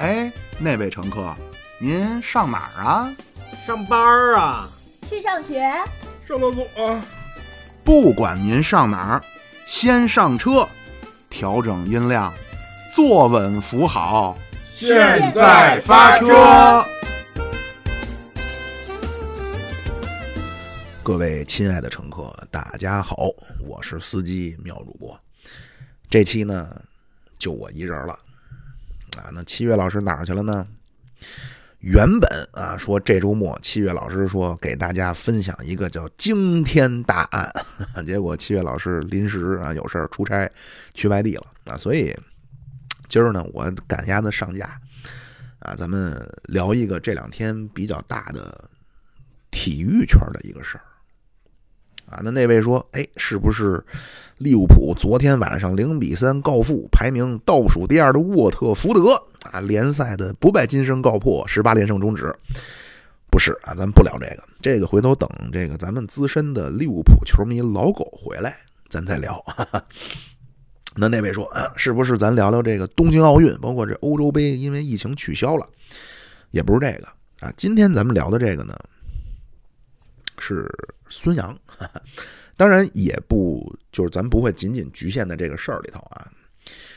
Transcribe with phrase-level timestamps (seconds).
[0.00, 1.36] 哎，那位乘客，
[1.78, 3.14] 您上哪儿啊？
[3.66, 4.66] 上班儿啊？
[5.06, 5.60] 去上学？
[6.26, 7.00] 上厕所？
[7.84, 9.22] 不管您上哪儿，
[9.66, 10.66] 先上车，
[11.28, 12.32] 调整音量，
[12.94, 14.38] 坐稳扶好，
[14.74, 16.82] 现在发车。
[21.02, 23.26] 各位亲爱的乘客，大家好，
[23.68, 25.20] 我是司机苗主播。
[26.08, 26.74] 这期呢，
[27.38, 28.18] 就我一人了
[29.16, 29.30] 啊。
[29.32, 30.66] 那七月老师哪儿去了呢？
[31.80, 37.50] 原本啊，说这周末七月老师说给大家分享一个叫惊天大案，
[38.04, 40.46] 结果七月老师临时啊有事儿出差
[40.92, 42.14] 去外地了啊，所以
[43.08, 44.78] 今儿呢，我赶鸭子上架
[45.60, 46.14] 啊，咱们
[46.44, 48.68] 聊一个这两天比较大的
[49.50, 50.84] 体育圈的一个事儿。
[52.10, 53.82] 啊，那那位说，哎，是不是
[54.40, 59.60] 利物浦昨天晚上零比三告负排名倒数第二的沃特福德啊？
[59.60, 62.34] 联赛的不败金身告破，十八连胜终止？
[63.30, 68.56] 不是啊，咱们不聊这个，这个回头等这个咱们资深的利物浦球迷老狗回来，
[68.88, 69.44] 咱再聊。
[70.96, 75.68] 那那位说，啊，是不是咱聊聊这个东京奥运，包括这欧洲杯，因为疫情取消了？
[76.50, 77.06] 也不是这个
[77.46, 78.74] 啊，今天咱们聊的这个呢。
[80.38, 80.66] 是
[81.10, 81.54] 孙杨，
[82.60, 86.30] 当然也不就是咱不会仅仅局限在这个事儿里头啊。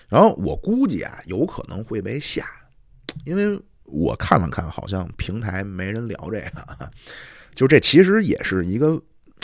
[0.10, 2.46] 然后我估计啊，有可能会被下，
[3.24, 6.92] 因为我看了看，好像平台没人聊这个。
[7.56, 9.02] 就这其实也是一个，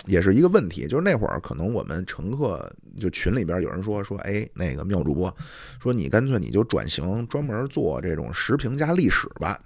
[0.07, 0.89] 也是一个问题。
[0.89, 5.33] 就是那会儿可能我们乘客就群里边有人说说，哎，那个妙主播
[5.81, 9.57] 说你干脆你就转型专门做这种时评加历史吧。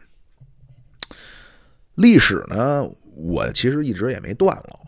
[1.96, 2.88] 历史呢？
[3.16, 4.80] 我其实一直也没断了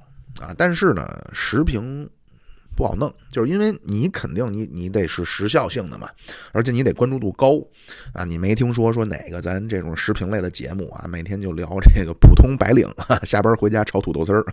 [0.42, 2.10] 啊，但是呢，时评
[2.76, 6.10] 不好弄，就是因为你肯定你你得是时效性的嘛，
[6.52, 7.58] 而且你得关注度高
[8.14, 8.26] 啊。
[8.26, 12.86] 你没听说说哪个咱这种时评类的节目啊，每天就聊这个普通白领
[13.24, 14.46] 下班回家炒土豆丝儿，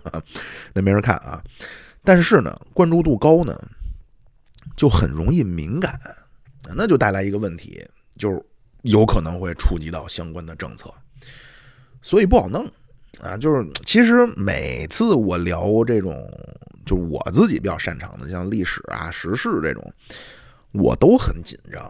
[0.73, 1.43] 那没人看啊。
[2.01, 3.61] 但是呢，关注度高呢，
[4.77, 5.99] 就很容易敏感，
[6.75, 7.85] 那就带来一个问题，
[8.17, 8.41] 就是
[8.83, 10.89] 有可能会触及到相关的政策，
[12.01, 12.71] 所以不好弄。
[13.23, 16.29] 啊，就是其实每次我聊这种，
[16.85, 19.93] 就我自己比较擅长的，像历史啊、时事这种，
[20.73, 21.81] 我都很紧张。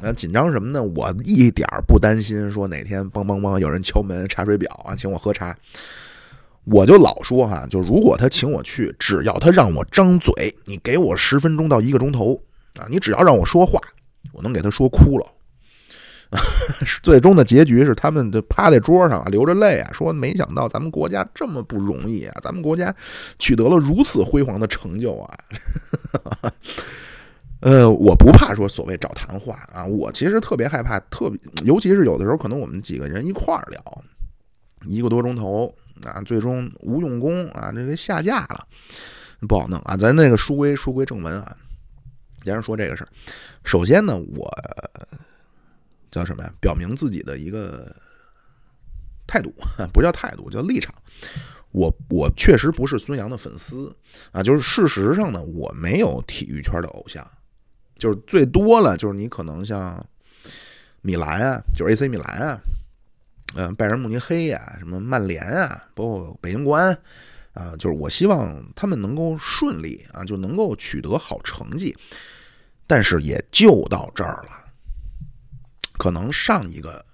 [0.00, 0.80] 那紧张什么呢？
[0.80, 5.56] 我一点不担心说哪天梆梆梆有人敲门、查水表啊，请我喝茶。
[6.62, 12.40] 我就老说哈，就如果他请我去，只要他让我张嘴，你给我十分钟到一个钟头
[12.78, 13.80] 啊，你只要让我说话，
[14.32, 15.26] 我能给他说哭了。
[17.02, 22.94] 最终的结局是，他们就趴在桌上啊，流着泪啊，说：“没想到咱们国家这么不容易啊，咱们国家
[23.38, 25.38] 取得了如此辉煌的成就啊。
[27.60, 34.04] ”呃，我不怕说所谓找谈话啊，我其实特别害怕，特别尤其是有的时候，可能我们几个人一块儿聊
[34.86, 35.74] 一个多钟头
[36.04, 38.66] 啊，最终无用功啊，这个下架了，
[39.48, 39.96] 不好弄啊。
[39.96, 41.56] 咱那个书归书归正文啊，
[42.44, 43.08] 接着说这个事儿。
[43.64, 44.46] 首先呢，我。
[46.10, 46.52] 叫什么呀？
[46.60, 47.94] 表明自己的一个
[49.26, 49.54] 态度，
[49.92, 50.94] 不叫态度，叫立场。
[51.70, 53.94] 我我确实不是孙杨的粉丝
[54.32, 57.24] 啊，就是事实上呢，我没有体育圈的偶像，
[57.96, 60.02] 就是最多了，就是你可能像
[61.02, 62.60] 米兰啊，就是 AC 米兰啊，
[63.54, 66.98] 嗯，拜仁慕尼黑呀，什么曼联啊，包括北京国安
[67.52, 71.94] 啊，就是我希望他们能够顺利啊，就能够取得好成绩，
[72.86, 74.67] 但是也就到这儿了。
[75.98, 77.04] 可能上一个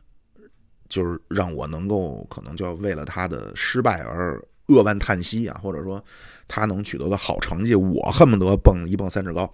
[0.88, 6.02] 就是让我能够可能就要为了他的失败而扼腕叹息啊，或者说
[6.46, 9.52] 他能取得个好成绩，我恨不得蹦一蹦三尺高。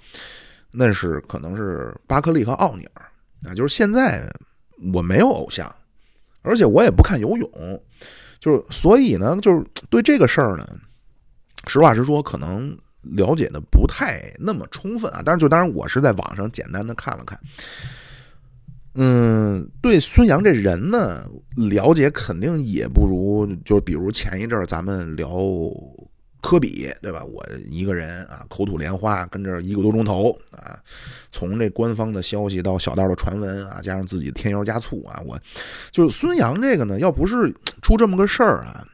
[0.71, 3.07] 那是可能是巴克利和奥尼尔
[3.45, 4.31] 啊，就是现在
[4.93, 5.75] 我没有偶像，
[6.43, 7.83] 而且我也不看游泳，
[8.39, 10.69] 就是所以呢，就是对这个事儿呢，
[11.67, 15.23] 实话实说，可能了解的不太那么充分啊。
[15.25, 17.37] 但是就当然，我是在网上简单的看了看。
[18.95, 25.31] 嗯，对孙杨这人呢，了解肯定也不如，就比如前一阵儿咱们聊
[26.41, 27.23] 科比，对吧？
[27.23, 30.77] 我一个人啊，口吐莲花，跟这一个多钟头啊，
[31.31, 35.39] 从这官方的消息到小道的传闻啊，加上自己添油加醋啊，我
[35.93, 38.85] 就是孙杨这个呢，要不是出这么个事儿啊，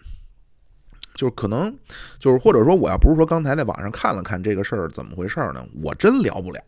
[1.15, 1.75] 就是可能
[2.19, 6.61] 就是或者说我要不是说刚才在网上看了看这个事儿怎么回事呢，我真聊不了。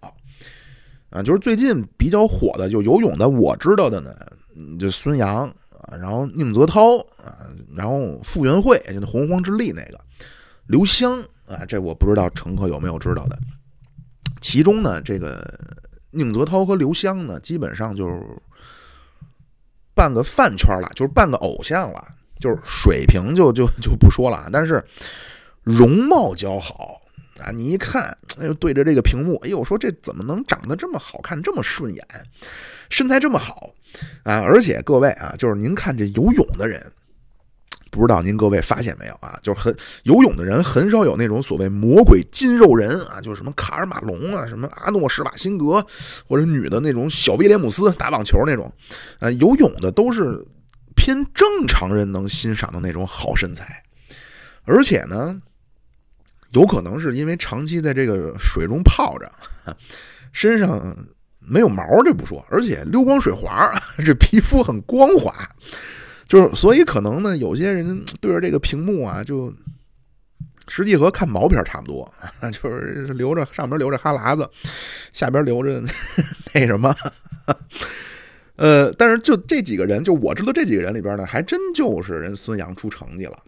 [1.11, 4.15] 啊，就是最近比较火的，就游泳的，我知道的呢，
[4.79, 9.99] 就孙杨啊，然后宁泽涛啊，然后傅园慧，就洪荒之力那个
[10.67, 13.39] 刘湘啊，这我不知道乘客有没有知道的。
[14.41, 15.43] 其中呢，这个
[16.11, 18.23] 宁泽涛和刘湘呢，基本上就是
[19.95, 22.05] 半个饭圈了，就是半个偶像了，
[22.39, 24.85] 就是水平就就就不说了啊，但是
[25.63, 27.01] 容貌姣好
[27.41, 27.51] 啊！
[27.51, 32.05] 你一看，哎呦，对着这个屏幕，哎呦，说这怎么能长得这么好看，这么顺眼，
[32.91, 33.73] 身材这么好
[34.25, 34.41] 啊！
[34.41, 36.85] 而且各位啊，就是您看这游泳的人。
[37.91, 39.41] 不知道您各位发现没有啊？
[39.43, 45.85] 就是很游泳的人很少有那种所谓魔鬼筋肉人啊，就是什么卡尔马龙啊，什么阿诺施瓦辛格，
[46.27, 48.71] 或者女的那种小威廉姆斯打网球那种，
[49.21, 50.39] 呃，游泳的都是
[50.95, 53.83] 偏正常人能欣赏的那种好身材，
[54.65, 55.41] 而且呢，
[56.51, 59.31] 有可能是因为长期在这个水中泡着，
[60.33, 60.97] 身上
[61.39, 63.71] 没有毛这不说，而且溜光水滑，
[64.05, 65.33] 这皮肤很光滑。
[66.27, 69.53] 就是，所以可能呢，有些人对着这个屏幕啊，就
[70.69, 72.15] 实际和看毛片差不多，
[72.53, 74.49] 就是留着上边留着哈喇子，
[75.15, 75.83] 下边留着
[76.53, 76.95] 那什么，
[78.57, 83.39] 呃，但是就这几个人，就我知道这几个人里边呢，还真就是人孙杨出成绩了。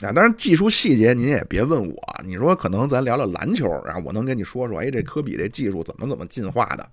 [0.00, 6.88] 啊，当然技术细节您也别问我，你说可能咱聊聊篮球，然后我能跟你说说，哎，这科比这技术怎么怎么进化的，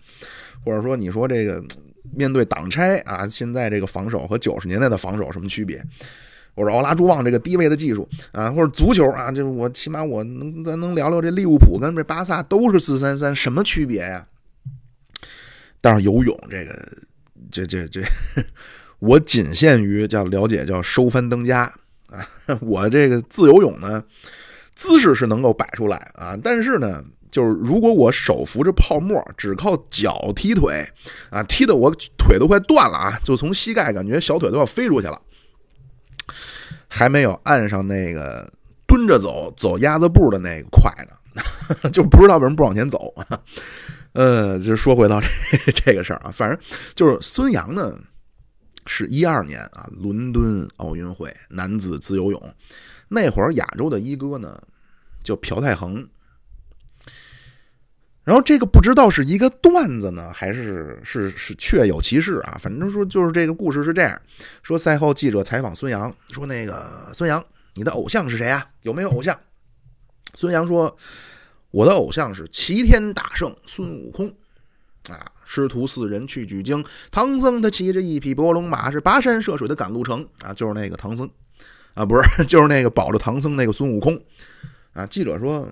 [0.63, 1.63] 或者说你说这个
[2.15, 5.79] 面对挡拆啊，现在这个防守和九十年代的防守什么区别？
[6.55, 14.25] 我说奥拉朱旺这个低位的技术啊，或者足球啊，就是我起码我能咱能聊聊这利物浦跟这巴萨都是四三三什么区别呀？
[15.79, 16.87] 但是游泳这个，
[17.51, 18.01] 这这这，
[18.97, 21.71] 我仅限于叫了解叫收翻登家。
[22.15, 24.03] 啊， 我这个自由泳呢，
[24.75, 30.85] 姿势是能够摆出来啊，但是呢，就是如果我手扶着泡沫，只靠脚踢腿
[31.29, 35.21] 啊，踢的我腿都快断了啊，就从膝盖感觉小腿都要飞出去了，
[36.87, 38.51] 还没有岸上那个
[38.87, 43.13] 蹲着走走鸭子步的那个快呢， 就不知道为什么不往前走。
[44.13, 46.57] 呃，就说回到这这个事儿啊，反正
[46.95, 47.93] 就是孙杨呢。
[48.85, 52.55] 是一二年啊，伦敦奥运会男子自由泳，
[53.07, 54.61] 那会儿亚洲的一哥呢
[55.23, 56.07] 叫朴泰恒。
[58.23, 62.57] 然后这个不知道是一个段子呢，还是是是确有其事啊？
[62.59, 64.19] 反正说就是这个故事是这样
[64.63, 67.43] 说：赛后记者采访孙杨，说那个孙杨，
[67.75, 68.67] 你的偶像是谁啊？
[68.81, 69.39] 有没有偶像？
[70.33, 70.97] 孙杨说
[71.69, 74.27] ：“我的偶像是齐天大圣孙悟空
[75.07, 81.29] 啊。”师徒四人去取经，唐僧他骑着一匹伯龙马，是跋山涉水的赶路程啊，就是那个唐僧
[81.93, 84.19] 啊， 不是，就是那个保着唐僧那个孙悟空
[84.93, 85.05] 啊。
[85.05, 85.71] 记者说：“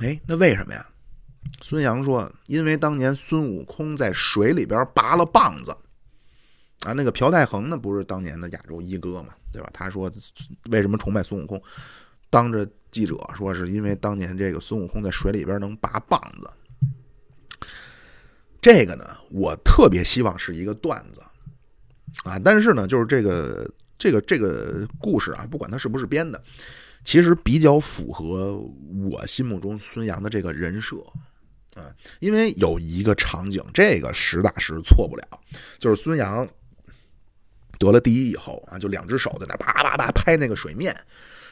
[0.00, 0.86] 哎，那为什么呀？”
[1.62, 5.70] 孙杨说：“因为当年孙悟空在水里边拔了棒子
[6.84, 9.70] 啊。”那个朴泰恒呢，不是当年的亚洲一哥嘛，对吧？
[9.72, 10.10] 他说
[10.70, 11.60] ：“为什么崇拜孙悟空？”
[12.30, 16.50] 当着记者说：“是因为当年这个孙悟空在水里边能拔棒子。”
[18.62, 21.20] 这个呢，我特别希望是一个段子。
[22.24, 23.68] 啊，但是呢，就是这个
[23.98, 26.40] 这个这个故事啊，不管它是不是编的，
[27.04, 28.56] 其实比较符合
[29.10, 30.96] 我心目中孙杨的这个人设。
[31.74, 31.88] 啊，
[32.20, 35.26] 因为有一个场景，这个实打实错不了，
[35.78, 36.46] 就是孙杨
[37.78, 40.94] 得了第一以后啊，就两只手在那啪啪啪拍那个水面。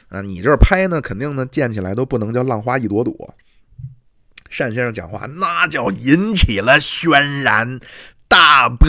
[0.09, 3.35] 啊，你这拍呢，肯定呢溅起来都不能叫浪花一朵朵。
[4.59, 7.79] 单先生讲话那叫引起了轩然
[8.29, 8.89] 大波，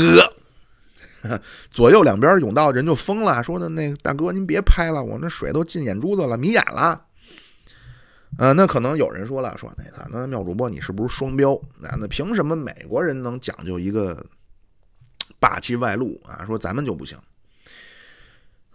[1.71, 7.05] 左右两边甬道人就疯了，说的那大哥您别拍了，我那水都进眼珠子了，迷眼了。
[8.37, 11.59] 呃，那可能有人说了，说那个那妙主播你是不是双标？
[11.79, 14.25] 那那凭什么美国人能讲究一个
[15.39, 16.43] 霸气外露啊？
[16.45, 17.17] 说咱们就不行。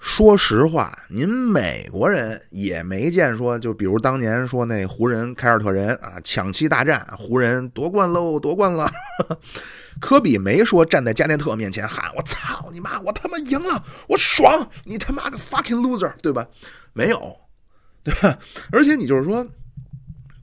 [0.06, 8.88] 说实话，您美国人也没见说，就比如当年说那湖人凯尔特人啊，抢七大战，湖人夺冠喽，夺冠了。
[10.00, 16.46] 科比没说站在加内特面前喊我操你妈，我他妈赢了，我爽，你他妈个 fucking loser，对吧？
[16.92, 17.36] 没有，
[18.04, 18.38] 对吧？
[18.70, 19.44] 而且你就是说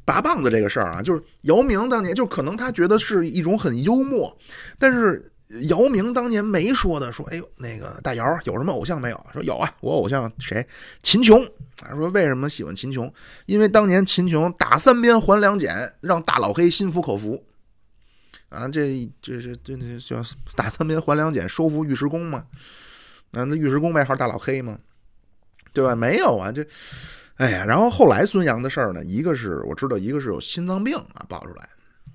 [0.04, 4.38] 拔棒子这个事儿啊，就是姚明当年就可能他觉得是一种很幽默，
[4.78, 5.32] 但是。
[5.70, 10.66] 姚明当年没说的，说：“哎呦，那个大姚有什么偶像没有？”说：“有啊，我偶像谁？
[11.02, 11.44] 秦琼。”
[11.84, 13.12] 啊，说为什么喜欢秦琼？
[13.46, 17.44] 因为当年秦琼打三鞭还两锏，让大老黑心服口服。
[18.50, 20.24] 啊，这这是这这叫
[20.56, 22.46] 打三鞭还两锏，收复尉迟恭嘛？
[23.32, 24.78] 那那尉迟恭外号大老黑嘛？
[25.74, 25.96] 对吧？
[25.96, 26.66] 没有啊，这
[27.38, 31.68] 哎呀，然后后来孙杨的事儿呢，一个是我知道，一个是有心脏病啊，爆出来。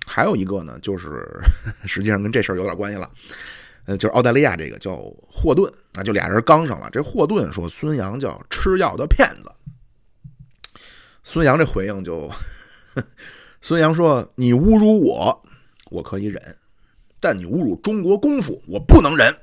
[0.05, 1.27] 还有一个呢，就是
[1.85, 3.09] 实际上跟这事儿有点关系了，
[3.85, 6.89] 呃，就是澳大利亚这个叫霍顿啊，就俩人刚上了。
[6.91, 9.51] 这霍顿说孙杨叫吃药的骗子，
[11.23, 12.29] 孙杨这回应就，
[13.61, 15.43] 孙杨说你侮辱我，
[15.91, 16.57] 我可以忍，
[17.19, 19.35] 但你侮辱中国功夫，我不能忍。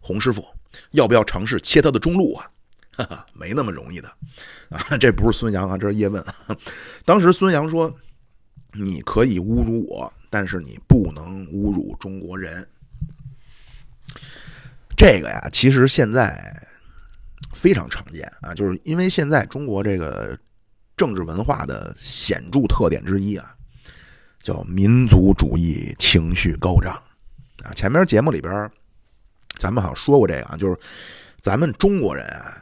[0.00, 0.44] 洪师傅，
[0.92, 2.50] 要不要尝试切他的中路啊？
[2.96, 4.08] 哈哈，没那么容易的
[4.68, 4.96] 啊！
[4.98, 6.22] 这不是孙杨啊，这是叶问。
[7.04, 7.94] 当时孙杨说
[8.72, 12.66] ：“你可以侮辱我，但是你不能侮辱中国人。”
[14.96, 16.54] 这个呀，其实现在
[17.54, 20.38] 非常常见啊，就是因为现在中国这个
[20.96, 23.54] 政治文化的显著特点之一啊，
[24.42, 26.92] 叫民族主义情绪高涨
[27.62, 27.72] 啊。
[27.74, 28.70] 前面节目里边
[29.58, 30.78] 咱们好像说过这个啊，就是
[31.40, 32.56] 咱们中国人啊。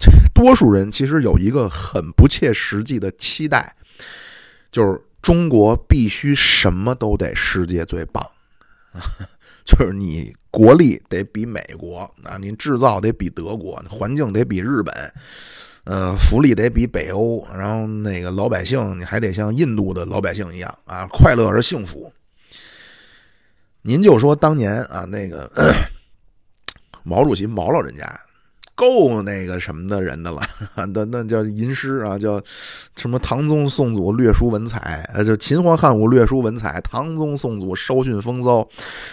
[0.32, 3.76] 多数人其实有一个很不切实际的期待，
[4.72, 8.26] 就是中国必须什么都得世界最棒，
[9.64, 15.12] 就是你国力得比美国啊，你制造得比德国，环境得比日本，
[15.84, 22.12] 呃，福利得比北欧，然后那个老百姓你还得像印度的老百姓一样啊，快乐而幸福。
[23.82, 25.50] 您就说当年啊，那个
[27.04, 28.20] 毛主席毛老人家。
[28.80, 30.40] 够那个什么的人的了，
[30.94, 32.40] 那那叫吟诗啊，叫
[32.96, 38.66] 什么唐宗宋祖略输文采，呃，就秦皇汉武略输文采，唐宗宋祖稍逊风骚，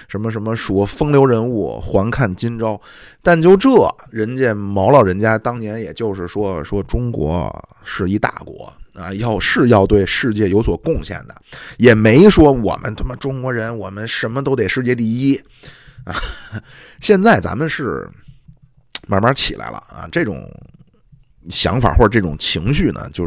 [0.07, 2.79] 什么什么说风流人物，还看今朝。
[3.21, 3.69] 但就这，
[4.09, 11.35] 人家毛老人家当年也就是说 说中国是一大国啊，要是要对世界有所贡献的，
[11.75, 15.35] 也没说我们他妈中国人我们什么都得世界第一
[16.05, 16.15] 啊。
[17.01, 18.09] 现在咱们是。
[19.07, 20.07] 慢慢起来了啊！
[20.11, 20.47] 这种
[21.49, 23.23] 想法或者这种情绪呢，就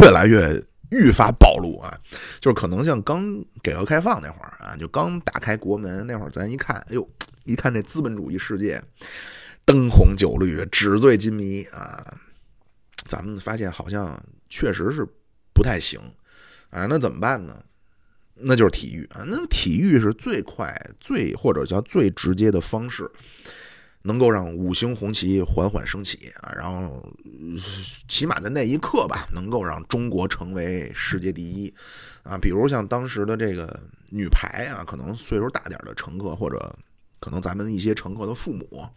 [0.00, 1.98] 越来越愈发暴露啊！
[2.40, 7.08] 就是可能像刚改革开放那会儿啊，就刚打开国门那会儿，咱一看，哎呦，
[7.44, 8.82] 一看这资本主义世界
[9.64, 12.16] 灯红酒绿、纸醉金迷啊，
[13.06, 15.06] 咱们发现好像确实是
[15.52, 16.00] 不太行
[16.70, 16.86] 啊。
[16.86, 17.62] 那怎么办呢？
[18.42, 19.22] 那就是体育啊！
[19.26, 23.10] 那体育是最快、最或者叫最直接的方式。
[24.02, 27.06] 能够让五星红旗缓缓升起啊，然后
[28.08, 31.72] 起码在那一刻吧，能够让中国成为世界第一
[32.22, 32.38] 啊。
[32.38, 33.78] 比如像当时的这个
[34.10, 36.74] 女排啊，可能岁数大点的乘客，或者
[37.18, 38.88] 可能咱们一些乘客的父母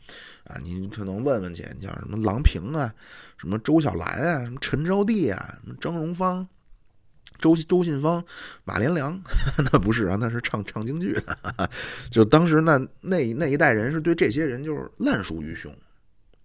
[0.45, 2.93] 啊，你可能问问去，像什么郎平啊，
[3.38, 6.48] 什么周小兰啊，什么陈招娣啊，什么张荣芳。
[7.44, 8.24] 周周信芳、
[8.64, 9.22] 马连良，
[9.72, 11.70] 那不是啊，那是唱唱京剧的。
[12.10, 15.70] 就当时那那那一代人是对这些人就是烂熟于胸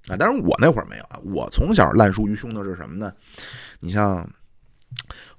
[0.08, 0.16] 啊。
[0.16, 3.12] 当然我那会儿没有啊，我从小烂熟于胸的是什么呢？
[3.78, 4.28] 你像。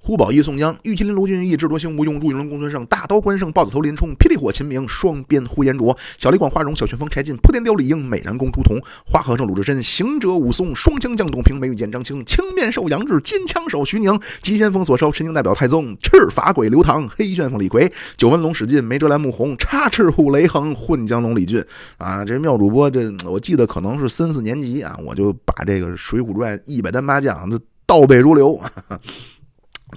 [0.02, 21.62] 呼保义宋江，玉麒麟卢俊义，智多星吴用，祝英龙公孙胜，大刀关胜，豹子头林冲，霹雳火秦明，双鞭呼延灼，小李广花荣，小旋风柴进，扑天雕李应，美髯公朱仝，花和尚鲁智深，行者武松，双枪将董平，梅雨剑张青，青面兽杨志，金枪手徐宁，急先锋所烧，神经代表太宗，赤发鬼刘唐，黑旋风李逵，九纹龙史进，梅遮拦穆弘，插翅虎雷横，混江龙李俊。
[21.98, 28.58] 啊，这妙主播，这我记得可能是三四年级啊，我就把这个《水浒传》一百单八将这倒背如流。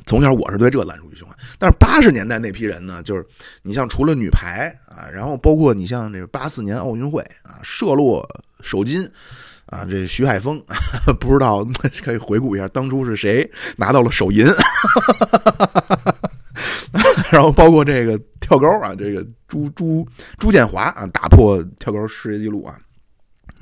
[0.06, 3.26] 从小我是对这烂熟于胸啊，但是八十年代那批人呢，就是
[3.62, 8.28] 你像除了女排啊，然后包括你像这个八四年奥运会啊，射落
[8.62, 9.10] 首金
[9.68, 10.62] 啊，这徐海峰
[11.20, 11.66] 不知道
[12.04, 14.46] 可以回顾一下当初是谁拿到了首银，
[17.32, 20.08] 然后包括这个跳高啊，这个朱朱
[20.38, 22.78] 朱建华啊打破跳高世界纪录啊，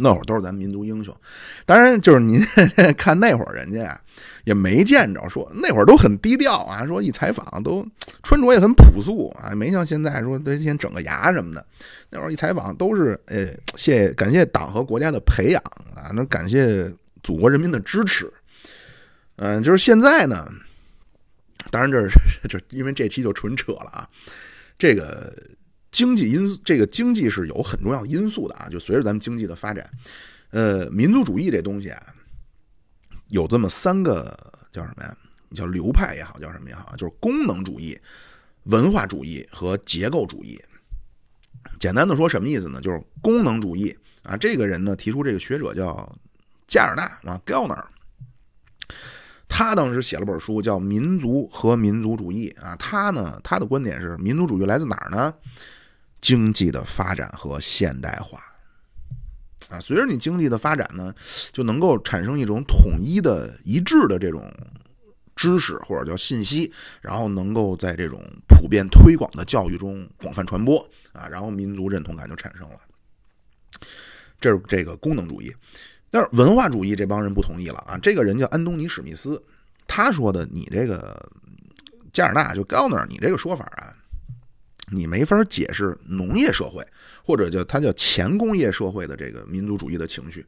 [0.01, 1.15] 那会儿都是咱民族英雄。
[1.65, 2.39] 当然，就是您
[2.98, 4.01] 看那会儿人家啊。
[4.43, 7.86] 也没见着说那会儿都很低调啊，说一采访都
[8.24, 11.63] 穿着也很朴素啊，没像现在说得先整个牙什么的。
[12.10, 15.62] 那会儿一采访都是，呃，谢感谢党和国家的培养
[15.96, 16.91] 啊，那感谢
[17.22, 18.31] 祖国人民的支持。
[19.36, 20.51] 嗯，就是现在呢，
[21.70, 22.17] 当然这是
[22.50, 24.10] 就因为这期就纯扯了啊。
[24.77, 25.31] 这个
[25.91, 29.89] 经济因，这个经济是有很重要因素的啊，就随着咱们经济的发展，
[30.51, 32.01] 呃，民族主义这东西啊。
[33.27, 34.38] 有这么三个
[34.71, 35.17] 叫什么呀？
[35.53, 37.98] 叫流派也好，叫什么也好，就是功能主义、
[38.63, 40.62] 文化主义和结构主义。
[41.79, 42.81] 简单的说，什么意思呢？
[42.81, 46.13] 就是功能主义啊，这个人呢提出这个学者叫
[46.67, 47.88] 加尔纳啊 g e l n e r
[49.48, 55.33] 他当时写了本书叫《民族和民族主义》啊，他呢他的观点是，民族主义来自哪儿呢？
[56.21, 58.41] 经济的发展和现代化。
[59.69, 61.13] 啊，随着你经济的发展呢，
[61.51, 64.51] 就能够产生一种统一的、一致的这种
[65.35, 70.79] 知识或者叫信息，然后能够在这种普遍推广的教育中广泛传播
[71.13, 72.75] 啊，然后民族认同感就产生了。
[74.41, 75.55] 这是这个功能主义，
[76.09, 77.97] 但是文化主义这帮人不同意了啊。
[77.97, 79.41] 这个人叫安东尼史密斯，
[79.87, 81.29] 他说的你这个
[82.11, 83.95] 加尔纳就高那儿，你这个说法啊，
[84.91, 86.86] 你没法解释农业社会
[87.24, 90.45] 或者叫它叫前工业社会的这个民族主义的情绪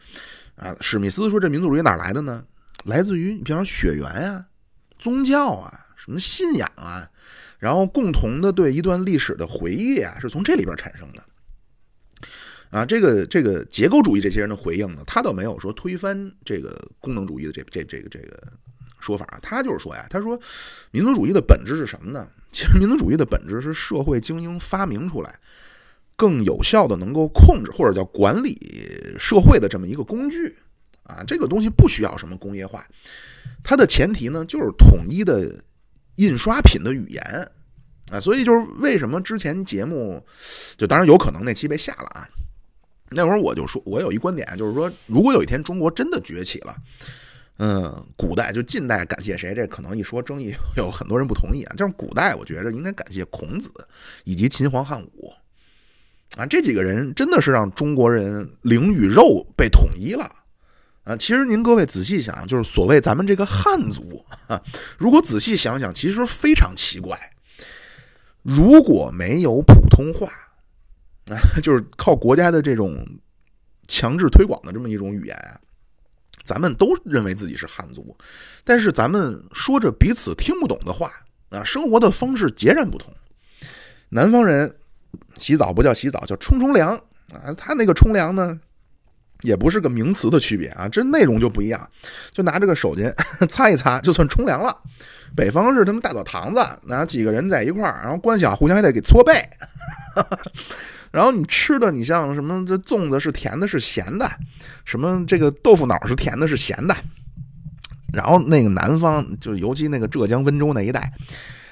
[0.56, 0.76] 啊。
[0.82, 2.46] 史密斯说这民族主义哪来的呢？
[2.86, 4.46] 来自于你比方说血缘啊、
[5.00, 7.10] 宗教啊、什么信仰啊，
[7.58, 11.24] 然后共同的对一段历史的回忆啊，是从这里边产生的。
[12.72, 18.44] 啊，这个这个结构主义这些人的回应呢，他倒没有说推翻这个功能主义的这这这个这个
[19.00, 20.38] 说法，他就是说呀，他说
[20.90, 22.28] 民族主义的本质是什么呢？
[22.54, 25.38] 其实民族主义的本质是社会精英发明出来
[26.16, 28.58] 更有效的能够控制或者叫管理
[29.20, 30.56] 社会的这么一个工具
[31.04, 32.88] 啊，这个东西不需要什么工业化，
[33.64, 35.54] 它的前提呢就是统一的
[36.16, 37.52] 印刷品的语言
[38.12, 40.24] 啊，所以就是为什么之前节目
[40.78, 42.30] 就当然有可能那期被下了啊。
[43.16, 46.76] 那会儿我就说，我有一观点，就是说，如果有一天中国真的崛起了，
[47.58, 49.54] 嗯，古代就近代感谢谁？
[49.54, 51.76] 这可能一说争议有很多人不同意啊。
[51.76, 53.72] 就是古代，我觉着应该感谢孔子
[54.24, 55.32] 以及秦皇汉武
[56.36, 60.30] 啊，这几个人真的是让中国人灵与肉被统一了
[61.04, 61.16] 啊。
[61.18, 64.26] 其实您各位仔细想，就是所谓咱们这个汉族，
[64.98, 67.18] 如果仔细想想，其实非常奇怪，
[68.42, 70.32] 如果没有普通话。
[71.28, 73.08] 啊，就是靠国家的这种
[73.88, 75.56] 强制推广的这么一种语言啊，
[76.44, 78.16] 咱们都认为自己是汉族，
[78.64, 81.12] 但是咱们说着彼此听不懂的话
[81.50, 83.14] 啊，生活的方式截然不同。
[84.10, 84.74] 南方人
[85.40, 86.96] 洗澡不叫洗澡，叫冲冲凉
[87.32, 88.60] 啊，他那个冲凉呢，
[89.42, 91.90] 也不是个名词的区别啊，这内容就不一样，
[92.32, 93.12] 就拿这个手巾
[93.48, 94.78] 擦一擦就算冲凉了。
[95.36, 99.34] 北方是他们大澡堂子，那几个人在一块儿，然后关小互相还得给搓背。
[101.13, 104.27] 然后你吃的，你像什么这粽子是甜的，是咸的，
[104.84, 106.96] 什么这个豆腐脑是甜的，是咸的。
[108.12, 111.13] 然后那个南方，就尤其那个浙江温州那一带，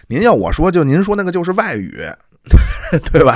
[0.08, 1.92] 您要我说，就您说那个就是外语，
[3.12, 3.36] 对吧？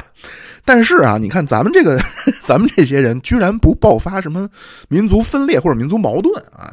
[0.63, 1.99] 但是啊，你看咱们这个，
[2.45, 4.47] 咱们这些人居然不爆发什么
[4.87, 6.71] 民族分裂或者民族矛盾啊？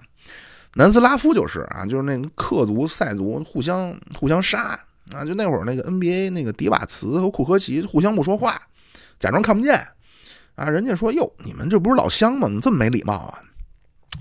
[0.74, 4.78] 南斯拉夫就是啊，就是那个克族、塞族互相互相杀
[5.14, 8.60] 啊，就那会儿那个 NBA 那个迪瓦茨和库科奇互相不说话。
[9.22, 9.74] 假装看不见，
[10.56, 10.68] 啊！
[10.68, 12.48] 人家说：“哟，你们这不是老乡吗？
[12.48, 13.38] 怎么这么没礼貌啊！”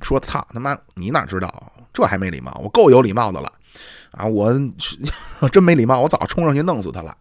[0.04, 1.74] 说：“操他妈，你哪知道？
[1.92, 2.56] 这还没礼貌？
[2.64, 3.52] 我够有礼貌的了
[4.12, 4.28] 啊！
[4.28, 4.54] 我
[5.52, 7.18] 真没礼貌，我早冲上去弄死他了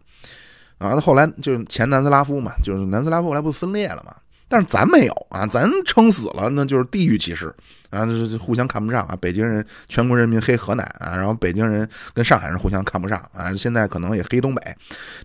[0.77, 4.15] 啊！”后来就前南斯拉夫嘛，就是南斯拉夫后来不分裂了嘛？
[4.51, 7.55] 但是咱没有啊，咱撑死了那就是地域歧视
[7.89, 9.17] 啊，就是互相看不上啊。
[9.21, 13.55] 北京人全国人民黑河南啊，然后北京人跟上海人互相看不上啊。
[13.55, 14.75] 现在可能也黑东北，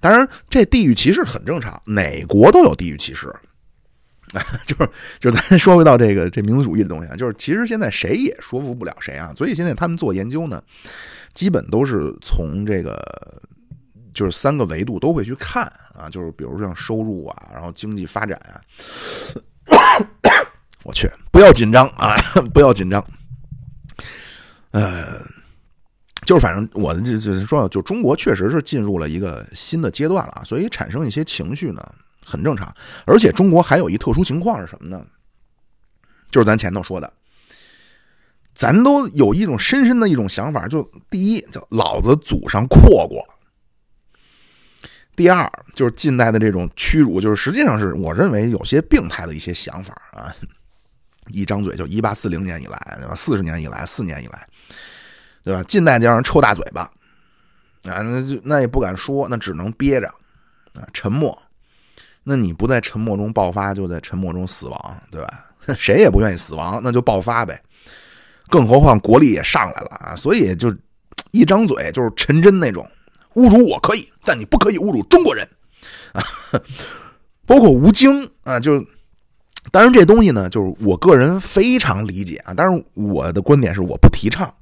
[0.01, 3.27] 当然这地域歧视很正常，哪国都有地域歧视
[4.33, 4.41] 啊。
[4.65, 9.33] 就是就是咱说回到这个这民族主义的东西啊，就是其实现在谁也说服不了谁啊。
[9.37, 10.63] 所以现在他们做研究呢，
[11.35, 13.43] 基本都是从这个。
[14.17, 18.57] 就是三个维度都会去看啊，就是比如像收入啊，然后经济发展啊。
[20.85, 22.17] 我去，不要紧张啊，
[22.55, 23.05] 不要紧张。
[24.71, 25.21] 呃，
[26.25, 31.87] 就是反正我的就就是说，就中国确实是进入了一个新的阶段了，所以产生一些情绪呢
[32.25, 32.75] 很正常。
[33.05, 35.05] 而且中国还有一特殊情况是什么呢？
[36.31, 37.13] 就是咱前头说的，
[38.55, 43.23] 咱都有一种深深的一种想法，就第一叫老子祖上阔过。
[45.17, 50.33] 第二就是近代的这种屈辱，就是实际上是我认为有些病态的一些想法啊。
[51.31, 53.13] 一张嘴就一八四零年以来，对吧？
[53.17, 54.47] 四十年以来，四年以来，
[55.43, 55.61] 对吧？
[55.65, 56.83] 近代就让人抽大嘴巴
[57.83, 60.07] 啊，那就那也不敢说，那只能憋着
[60.75, 61.37] 啊，沉默。
[62.23, 65.47] 那你不在沉默中爆发，就在沉默中死亡，对吧？
[65.77, 67.61] 谁也不愿意死亡，那就爆发呗。
[68.49, 70.73] 更何况国力也上来了啊，所以就
[71.33, 72.89] 一张嘴就是陈真那种。
[73.37, 75.47] 侮辱我可以，但你不可以侮辱中国人
[76.13, 76.21] 啊！
[77.47, 78.85] 包括吴京啊，就
[79.71, 82.53] 当然这东西呢，就是我个人非常理解啊。
[82.57, 84.53] 但是我的观点是，我不提倡。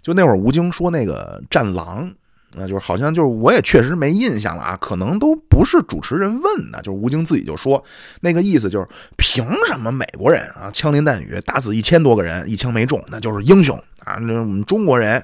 [0.00, 2.10] 就那会儿吴京说那个“战狼”，
[2.56, 7.82] 那就是好像就是我也确实没印象了啊，可能都不是主持人问的，就是吴京自己就说
[8.20, 8.88] 那个意思，就是
[9.18, 14.14] 凭什么美国人啊枪林弹雨打死一千多个人一枪没中，那就是英雄啊？
[14.14, 15.22] 那我们中国人。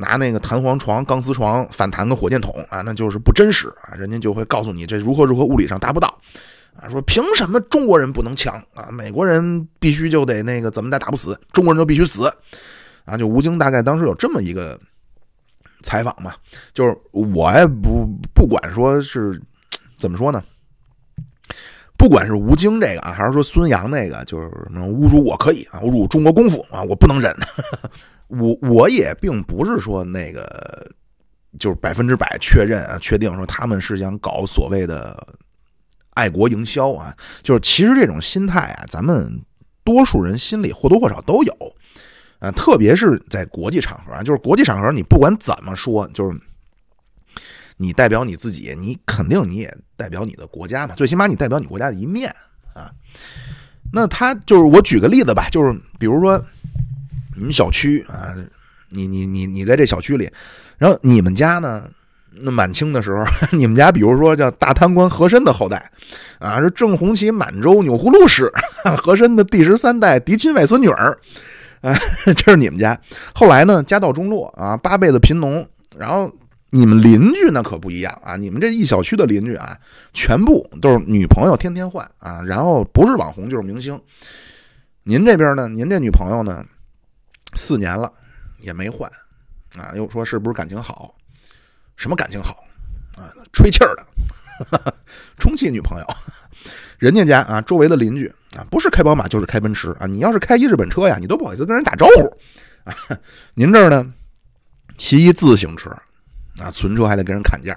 [0.00, 3.96] 拿那个弹簧床、钢丝床反弹个火箭筒啊，那就是不真实啊！
[3.96, 6.06] 人家就会告诉你这如何如何物理上达不到
[6.80, 6.88] 啊。
[6.88, 8.88] 说凭什么中国人不能强啊？
[8.92, 12.32] 美国人必须就得那个怎么的打不死，中国人就必须死
[13.04, 13.16] 啊？
[13.16, 14.78] 就吴京大概当时有这么一个
[15.82, 16.32] 采访嘛，
[16.72, 19.40] 就是我也不不管说是
[19.98, 20.40] 怎么说呢，
[21.96, 27.34] 不管是吴京这个啊，还是说孙杨那个，就是什么侮辱我可以啊，侮辱中国功夫啊，我不能忍。
[28.28, 30.90] 我我也并不是说那个
[31.58, 35.36] 就是百分之百确认啊，确定说他们是想搞所谓的
[36.14, 39.40] 爱国营销啊，就是其实这种心态啊，咱们
[39.82, 41.54] 多数人心里或多或少都有
[42.38, 46.38] 啊，特别是在国际场合啊，就是国际场合，你不管怎么说，就是
[47.76, 52.28] 你代表你自己，你肯定你也代表你的国家嘛，最起码你代表你国家的一面
[52.74, 52.90] 啊。
[53.90, 56.44] 那他就是我举个例子吧，就是比如说
[57.38, 58.34] 你们小区啊，
[58.90, 60.28] 你你你你在这小区里，
[60.76, 61.88] 然后你们家呢，
[62.32, 63.24] 那满清的时候，
[63.56, 65.90] 你们家比如说叫大贪官和珅的后代
[66.40, 68.52] 啊，是正红旗满洲钮祜禄氏
[68.96, 71.16] 和珅的第十三代嫡亲外孙女儿，
[71.80, 71.94] 啊，
[72.36, 73.00] 这是你们家。
[73.32, 75.64] 后来呢，家道中落啊，八辈子贫农，
[75.96, 76.30] 然后。
[76.70, 78.36] 你们邻居那可不一样啊！
[78.36, 79.74] 你们这一小区的邻居啊，
[80.12, 83.98] 全部都是女朋友天天换啊，然后不是网红就是明星。
[85.02, 85.66] 您这边呢？
[85.66, 86.62] 您这女朋友呢？
[87.54, 88.12] 四年了
[88.60, 89.10] 也没换
[89.76, 89.92] 啊？
[89.94, 91.14] 又说是不是感情好？
[91.96, 92.64] 什么感情好
[93.16, 93.32] 啊？
[93.52, 94.94] 吹气儿的，
[95.38, 96.06] 充气女朋友。
[96.98, 100.06] 人家家啊，周围的邻居啊，不是开宝马就是开奔驰啊。
[100.06, 102.94] 你要是开一日本车呀，你都不好意思跟人打招呼啊。
[103.54, 104.12] 您这儿呢，
[104.96, 105.90] 骑一自行车。
[106.60, 107.72] 啊，存车还得跟人砍价，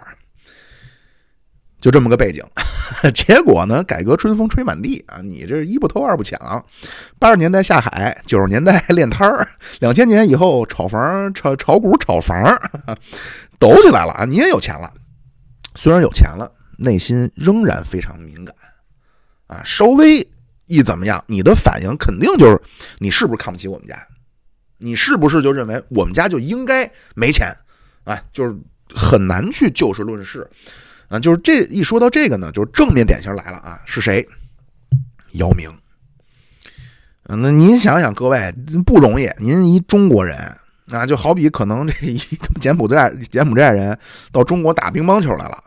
[1.81, 2.41] 就这么个背景。
[3.13, 5.21] 结果呢，改革春风吹满地啊！
[5.21, 6.63] 你这一不偷二不抢，
[7.17, 9.47] 八十年代下海，九十年代练摊儿，
[9.79, 12.55] 两千年以后炒房、炒炒股、炒房，
[13.57, 14.25] 抖起来了啊！
[14.25, 14.91] 你也有钱了，
[15.75, 18.53] 虽然有钱了，内心仍然非常敏感
[19.47, 19.61] 啊！
[19.63, 20.25] 稍微
[20.65, 22.61] 一怎么样，你的反应肯定就是
[22.99, 23.97] 你是不是看不起我们家？
[24.77, 27.47] 你是不是就认为我们家就应该没钱？
[28.03, 28.55] 啊，就是。
[28.93, 30.45] 很难去就事论事，
[31.11, 34.25] 啊，就是这一说到这个呢，就是正面典型来了啊，是谁？
[35.33, 35.69] 姚明。
[37.25, 38.53] 那您想想，各位
[38.85, 40.37] 不容易，您一中国人
[40.89, 42.17] 啊，就好比可能这一
[42.61, 43.97] 柬埔寨柬埔寨人
[44.31, 45.61] 到中国打乒乓球来了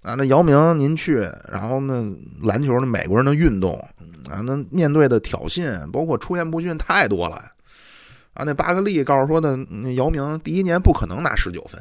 [0.00, 1.16] 啊，那姚明您去，
[1.52, 2.10] 然后呢，
[2.42, 3.78] 篮球那美国人的运动
[4.26, 7.36] 啊，那面对的挑衅，包括出言不逊太多了
[8.32, 8.42] 啊。
[8.44, 9.58] 那巴克利告诉说的，
[9.96, 11.78] 姚明第一年不可能拿十九分。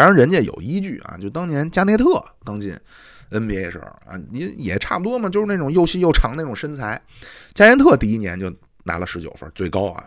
[0.00, 2.74] 当然，人家有依据啊，就当年加内特刚进
[3.30, 6.98] NBA 时候啊，你也差不多嘛，就是那种又细又长那种身材。
[7.52, 8.50] 加内特第一年就
[8.82, 10.02] 拿了十九分，最高啊。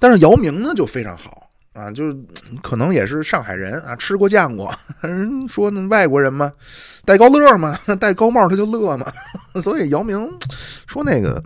[0.00, 2.16] 但是姚明呢就非常好啊，就是
[2.60, 4.74] 可能也是上海人啊，吃过见过。
[5.00, 6.52] 人说那外国人嘛，
[7.04, 9.06] 戴高乐嘛，戴高帽他就乐嘛。
[9.62, 10.28] 所以姚明
[10.88, 11.40] 说那个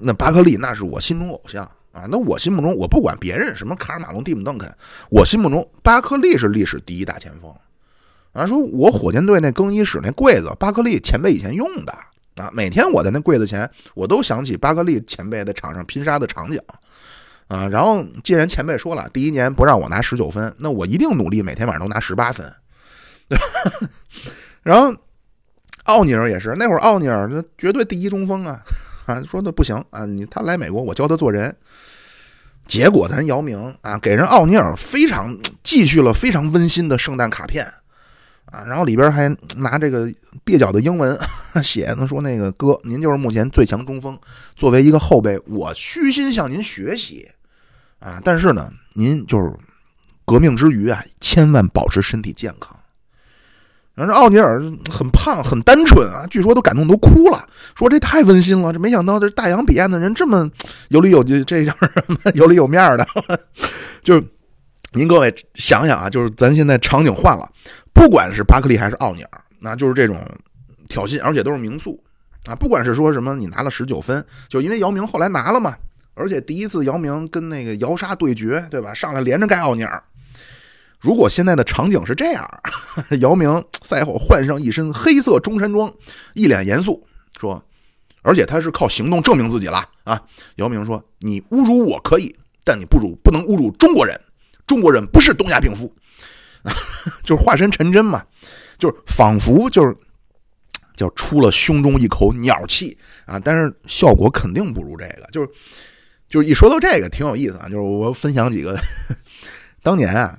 [0.00, 1.68] 那巴克利那是我心中偶像。
[1.92, 4.74] 啊，那我心目中，我不管别人什么卡尔马龙、蒂姆·邓肯，
[5.10, 7.54] 我心目中巴克利是历史第一大前锋。
[8.32, 11.92] 啊，说我火箭队那更衣室那柜子，巴克利前辈以前用的
[12.36, 16.58] 啊，每天我在那柜子前，我都想起巴克利前辈在场上拼杀的场景
[17.46, 17.68] 啊。
[17.68, 22.50] 然后既然前辈说了，第一年不让我拿十九分，那我一定努力，每天晚上都拿十八分。
[23.28, 23.44] 对 吧
[24.62, 24.94] 然后
[25.84, 28.62] 奥尼尔也是，那会儿奥尼尔那绝对第一中锋啊。
[29.12, 30.06] 啊，说的不行啊！
[30.06, 31.54] 你他来美国，我教他做人。
[32.66, 37.66] 结果咱姚明啊，给人奥尼尔非常寄去了非常温馨的圣诞卡片
[38.46, 40.08] 啊，然后里边还拿这个
[40.44, 41.18] 蹩脚的英文
[41.62, 44.18] 写呢，说那个哥，您就是目前最强中锋，
[44.56, 47.28] 作为一个后辈，我虚心向您学习
[47.98, 48.20] 啊。
[48.24, 49.52] 但是呢，您就是
[50.24, 52.74] 革命之余啊，千万保持身体健康。
[53.94, 58.72] 然后奥尼尔很胖，很单纯啊，据说都感动都哭了，说这太温馨了。
[58.72, 60.50] 这没想到这大洋彼岸的人这么
[60.88, 63.06] 有理有据这叫什么有理有面的。
[64.02, 64.24] 就是
[64.92, 67.46] 您各位想想啊，就是咱现在场景换了，
[67.92, 70.18] 不管是巴克利还是奥尼尔，那就是这种
[70.88, 72.02] 挑衅，而且都是名宿
[72.46, 72.54] 啊。
[72.54, 75.74] 不管是说什么你拿了十九分，就因为姚明后来拿了嘛，
[76.14, 78.94] 而且第一次姚明跟那个姚沙对决，对吧？
[78.94, 80.02] 上来连着盖奥尼尔。
[81.02, 82.48] 如果现在的场景是这样，
[83.20, 85.92] 姚明赛后换上一身黑色中山装，
[86.34, 87.04] 一脸严肃
[87.40, 87.60] 说
[88.22, 90.22] ：“而且他是靠行动证明自己了啊！”
[90.56, 92.32] 姚明说：“你侮辱我可以，
[92.64, 94.18] 但你不辱不能侮辱中国人，
[94.64, 95.92] 中国人不是东亚病夫。”
[97.24, 98.24] 就是化身陈真嘛，
[98.78, 99.92] 就是仿佛就是
[100.94, 103.40] 叫出了胸中一口鸟气啊！
[103.40, 105.48] 但是效果肯定不如这个，就是
[106.28, 107.64] 就是一说到这个挺有意思啊！
[107.68, 108.78] 就是我分享几个
[109.82, 110.38] 当年啊。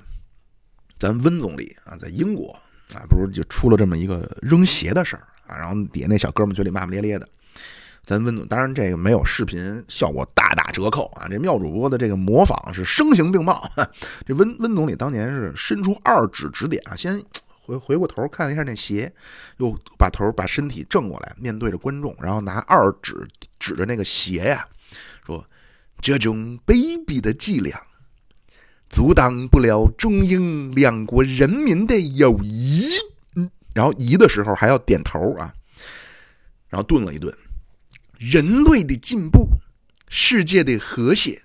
[1.04, 2.50] 咱温总理啊，在英国
[2.94, 7.28] 啊，不是就出了这么一个扔鞋的事儿啊，然后底下那小哥们嘴里骂骂咧咧的。
[8.06, 13.70] 咱温总，当然这个没有视频效果大打折扣啊，这妙主播的这个模仿是声形并茂。
[14.24, 19.12] 这温温总理当年是伸出二指指点啊，先回回过头看了一下那鞋，
[19.58, 24.66] 又把头把身体正过来，面对着观众，然后拿二指指着那个鞋呀，
[25.26, 25.44] 说
[26.00, 27.78] ：“这种卑鄙的伎俩。”
[28.94, 32.86] 阻挡不了中英两国人民的友谊。
[33.34, 35.52] 嗯，然后移的时候还要点头啊，
[36.68, 37.36] 然后顿了一顿。
[38.16, 39.48] 人类的进步，
[40.08, 41.42] 世界的和谐，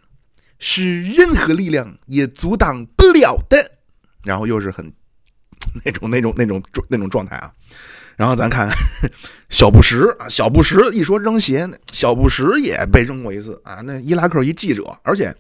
[0.60, 3.72] 是任何力量也阻挡不了的。
[4.24, 4.86] 然后又是很
[5.84, 7.52] 那种那种那种那种状态啊。
[8.16, 8.70] 然后咱看
[9.50, 13.82] 小布什啊，小布什一说扔鞋，小布什也被扔过一次啊。
[13.84, 15.36] 那伊拉克一记者，而且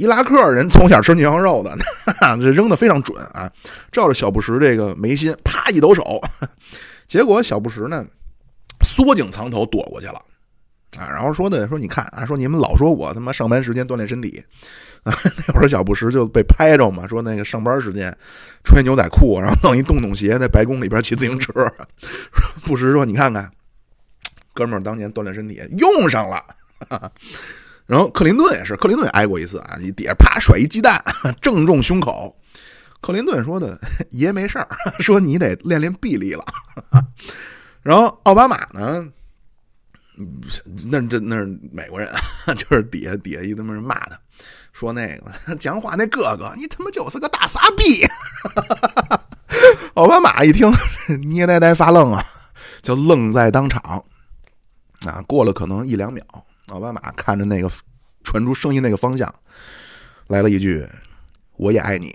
[0.00, 1.76] 伊拉克人从小吃牛羊肉的，
[2.40, 3.52] 这扔的非常准啊。
[3.92, 6.18] 照着小布什这个眉心，啪一抖手，
[7.06, 8.02] 结果小布什呢
[8.82, 10.14] 缩颈藏头躲过去了
[10.98, 11.06] 啊。
[11.06, 14.42] 然后说的说你看啊，说你们老说我他妈上班时间锻炼身体。
[15.02, 15.12] 啊，
[15.46, 18.16] 那会儿小布什就被拍着嘛，说那个上班时间
[18.64, 21.52] 穿牛仔裤，然后弄一洞洞鞋，在白宫里边骑自行车。
[22.64, 23.50] 布什说：“你看看，
[24.54, 26.42] 哥们儿当年锻炼身体用上了。
[27.90, 31.02] ”然后克林顿也是，克林顿也挨过一次啊，你底下啪甩一鸡蛋，
[31.42, 32.32] 正中胸口。
[33.00, 33.76] 克林顿说的
[34.12, 34.68] ：“爷没事儿，
[35.00, 36.44] 说你得练练臂力了。”
[37.82, 39.04] 然后奥巴马呢？
[40.84, 41.36] 那这那
[41.72, 42.08] 美国人，
[42.56, 44.16] 就是底下底下一他妈人骂他。
[44.72, 48.06] 说那个讲话那哥哥，你他妈就是个大傻逼！
[49.94, 50.70] 奥巴马一听，
[51.28, 52.22] 捏呆呆发愣啊，
[52.82, 54.04] 就愣在当场。
[55.06, 56.22] 啊，过了可能一两秒，
[56.70, 57.70] 奥巴马看着那个
[58.24, 59.32] 传出声音那个方向，
[60.28, 60.86] 来了一句
[61.58, 62.10] ：“我也爱你。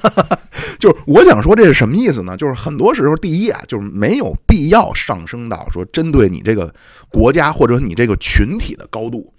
[0.78, 2.36] ”就是我想说这是什么意思呢？
[2.36, 6.72] 就是很多时候，第一啊，就是没有必要上升到说针对你这个
[7.08, 9.32] 国家或者你这个群体的高度。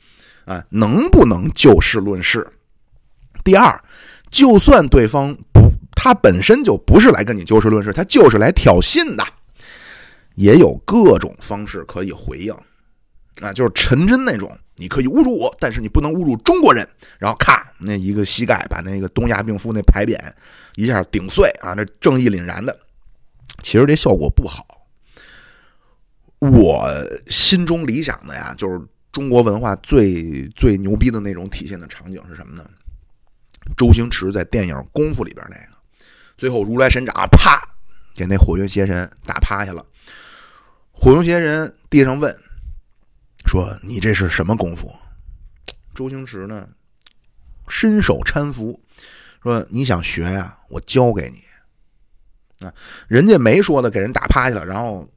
[0.45, 2.45] 啊，能不能就事论事？
[3.43, 3.79] 第二，
[4.31, 9.23] 就算对方不，他本身就不是来跟你就事论事，他就是来挑衅的，
[10.33, 12.53] 也有各种方式可以回应。
[13.41, 16.87] 啊，就是陈真那种，你可以侮辱我，但是你不能侮辱中国人。
[17.19, 20.17] 然后咔，那一个膝盖把那个东亚病夫那牌匾
[20.75, 22.77] 一下顶碎啊，那正义凛然的，
[23.63, 24.65] 其实这效果不好。
[26.39, 26.87] 我
[27.27, 28.79] 心中理想的呀，就是。
[29.11, 32.63] 中国文化最最牛逼的那种体现的场景是什么呢？
[33.75, 36.05] 周星驰在电影《功夫》里边那个，
[36.37, 37.61] 最后如来神掌啪
[38.15, 39.85] 给那火云邪神打趴下了。
[40.93, 42.33] 火云邪神地上问
[43.45, 44.93] 说：“你这是什么功夫？”
[45.93, 46.67] 周星驰呢
[47.67, 48.79] 伸手搀扶
[49.43, 50.57] 说：“你想学呀？
[50.69, 51.43] 我教给你。”
[52.65, 52.73] 啊，
[53.07, 55.07] 人家没说的，给人打趴下了，然后。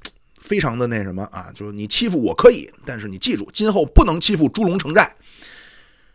[0.41, 5.11] 非常的那什么啊，就是你欺负我可以，但是你记住，今后不能欺负猪龙城寨，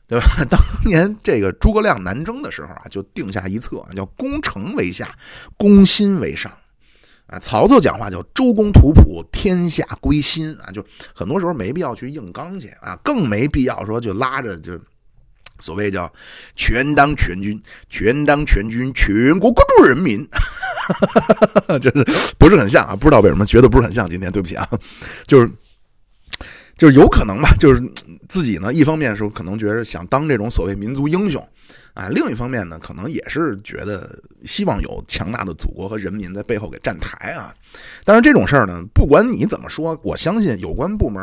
[0.08, 0.24] 对吧？
[0.48, 5.18] 当年这个诸葛亮南征的时候啊，就定下一策，叫攻城为下，
[5.58, 6.56] 攻心为上。
[7.30, 14.80] 啊，曹操讲话叫周公吐哺，天下归心啊，就很多时候没必要去硬刚去啊，更没必要说就拉着就。
[15.62, 16.10] 所谓叫
[16.56, 20.26] 全当全军，全当全军，全国各族人民，
[21.82, 22.96] 就是不是很像啊？
[22.96, 24.10] 不知道为什么觉得不是很像。
[24.10, 24.66] 今天对不起啊，
[25.28, 25.52] 就是
[26.78, 27.84] 就是有可能吧，就是
[28.30, 31.46] 自己呢，一方面是可能觉得想当这种所谓民族英雄
[32.00, 37.54] 啊，另一方面呢，可能也是觉得希望有强大的祖国和人民在背后给站台啊。
[38.06, 41.22] 但是这种事儿呢，不管你怎么说，我相信有关部门。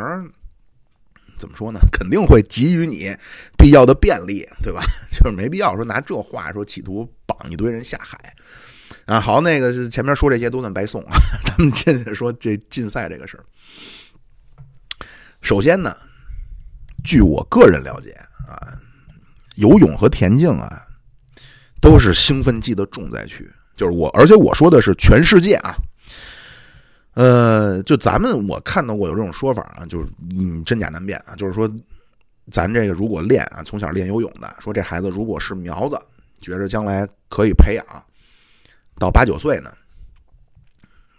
[1.39, 1.79] 怎么说呢？
[1.91, 3.15] 肯定会给予你
[3.57, 4.81] 必要的便利，对吧？
[5.11, 8.17] 就是没必要说拿这话说企图绑一堆人下海
[9.05, 9.19] 啊。
[9.19, 11.17] 好，那个前面说这些都算白送啊。
[11.45, 13.43] 咱们接着说这竞赛这个事儿。
[15.41, 15.95] 首先呢，
[17.03, 18.13] 据我个人了解
[18.47, 18.73] 啊，
[19.57, 20.81] 游泳和田径啊
[21.79, 23.47] 都是兴奋剂的重灾区。
[23.75, 25.75] 就是我，而且我说的是全世界啊。
[27.13, 31.35] 呃，就咱们我看到过有这种说法啊，就是嗯，真假难辨啊。
[31.35, 31.69] 就是说，
[32.51, 35.99] 咱这个如果练啊，从小练游泳的，说这孩子如果是苗子，
[36.41, 37.85] 觉着将来可以培养，
[38.99, 39.71] 到八九岁呢，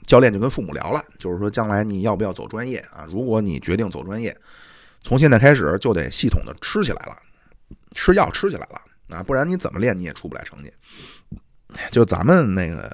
[0.07, 3.05] 教练就跟父母聊了，就是说将来你要不要走专业啊？
[3.09, 4.37] 如果你决定走专业，
[5.03, 7.16] 从现在开始就得系统的吃起来了，
[7.94, 10.72] 吃药吃起来了啊，不然你怎么练你也出不来成绩。
[11.90, 12.90] 就咱们那个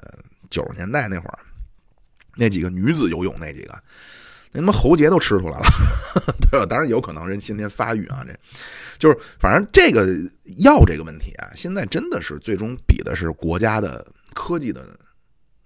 [0.49, 1.39] 九十年代那会儿。
[2.37, 3.81] 那几个女子游泳那几个，
[4.51, 5.65] 那他妈喉结都吃出来了，
[6.51, 6.65] 对吧？
[6.65, 8.37] 当然有可能人先天发育啊，这
[8.99, 10.05] 就是反正这个
[10.57, 14.85] 药这个问题啊，现在真的是最终比的是国家的科技的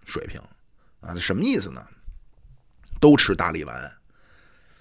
[0.06, 0.40] 水平
[1.00, 1.16] 啊。
[1.16, 1.84] 什么意思呢？
[3.00, 3.92] 都吃大力丸，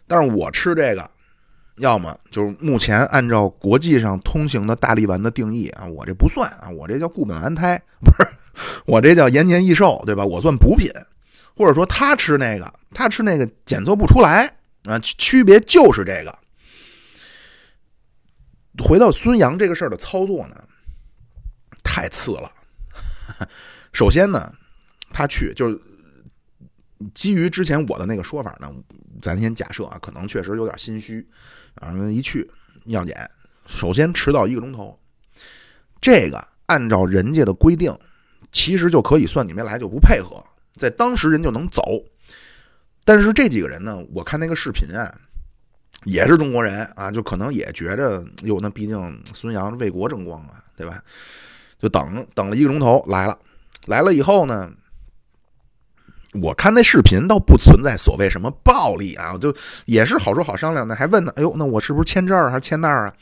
[0.06, 1.10] 但是我吃这个，
[1.78, 8.28] 要么就是目前按照国际上通行的大力丸的定义啊，我这不算啊，我这叫固本安胎，不是
[8.86, 10.24] 我这叫延年益寿，对吧？
[10.24, 10.90] 我算补品。
[11.54, 14.46] 或者说他吃那个，他吃那个检测不出来
[14.84, 16.38] 啊，区别就是这个。
[18.84, 20.56] 回到孙杨这个事儿的操作呢，
[21.82, 22.52] 太次了。
[23.92, 24.52] 首先呢，
[25.10, 25.76] 他去就是
[27.14, 28.72] 基于之前我的那个说法呢，
[29.22, 31.26] 咱先假设啊，可能确实有点心虚
[31.74, 31.92] 啊。
[32.10, 32.50] 一去
[32.84, 33.30] 尿检，
[33.66, 34.98] 首先迟到一个钟头，
[36.00, 37.96] 这个按照人家的规定，
[38.50, 41.82] 其实就可以算你没来就不配合，在当时人就能走。
[43.04, 45.14] 但是这几个人呢，我看那个视频啊，
[46.04, 51.02] 也是中国人啊，就可能也觉着哟，那毕竟孙杨为国争光啊，对吧？
[51.78, 53.38] 就等等了一个钟头来了，
[53.86, 54.68] 来了以后呢，
[56.34, 59.54] 我看那视频倒不存在所谓什么暴力啊，就
[59.86, 63.14] 也是好说好商量的，还问呢，哎呦，那我是不是签这儿还是签那儿啊？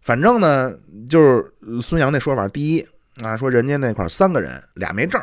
[0.00, 0.72] 反正呢，
[1.08, 1.52] 就是
[1.82, 2.86] 孙杨那说法，第一
[3.22, 5.20] 啊，说人家那块三个人俩没证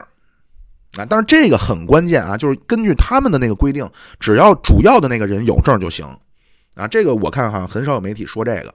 [0.97, 6.05] 啊，但是这个很关键啊，就是根据他们的那个规定，只要主要的那个人有证就行
[6.75, 6.87] 啊。
[6.87, 8.73] 这个我看好像很少有媒体说这个。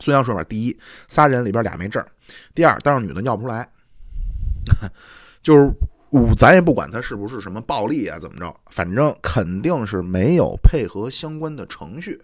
[0.00, 2.02] 孙杨说法，第一，仨人里边俩没证
[2.54, 3.68] 第二，但是女的尿不出来，
[5.42, 5.68] 就是
[6.10, 12.20] 五咱也不管他是不是什么暴力啊，怎么着，反正肯定是没有配合相关的程序，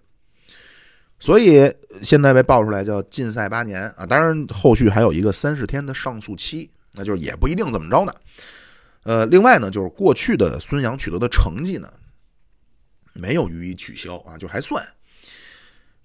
[1.19, 4.07] 所以现在被爆出来叫禁赛八年啊。
[4.07, 8.13] 当然，后续还有一个三十天的上诉期，那就是也不一定怎么着呢。
[9.03, 11.93] 呃，另外呢，就是过去的孙杨取得的成绩呢，
[13.13, 14.83] 没有予以取消啊，就还算。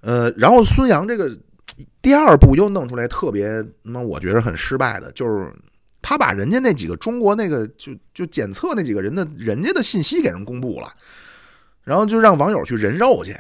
[0.02, 1.38] 呃，然后孙杨这个。
[2.02, 5.50] 第二步又弄出来特别，那我觉得很失败的，就是
[6.02, 10.94] 他把人家那几个中国那个就就检测那几个人的人家的信息给人公布了，
[11.84, 13.36] 然后就让网友去人肉去。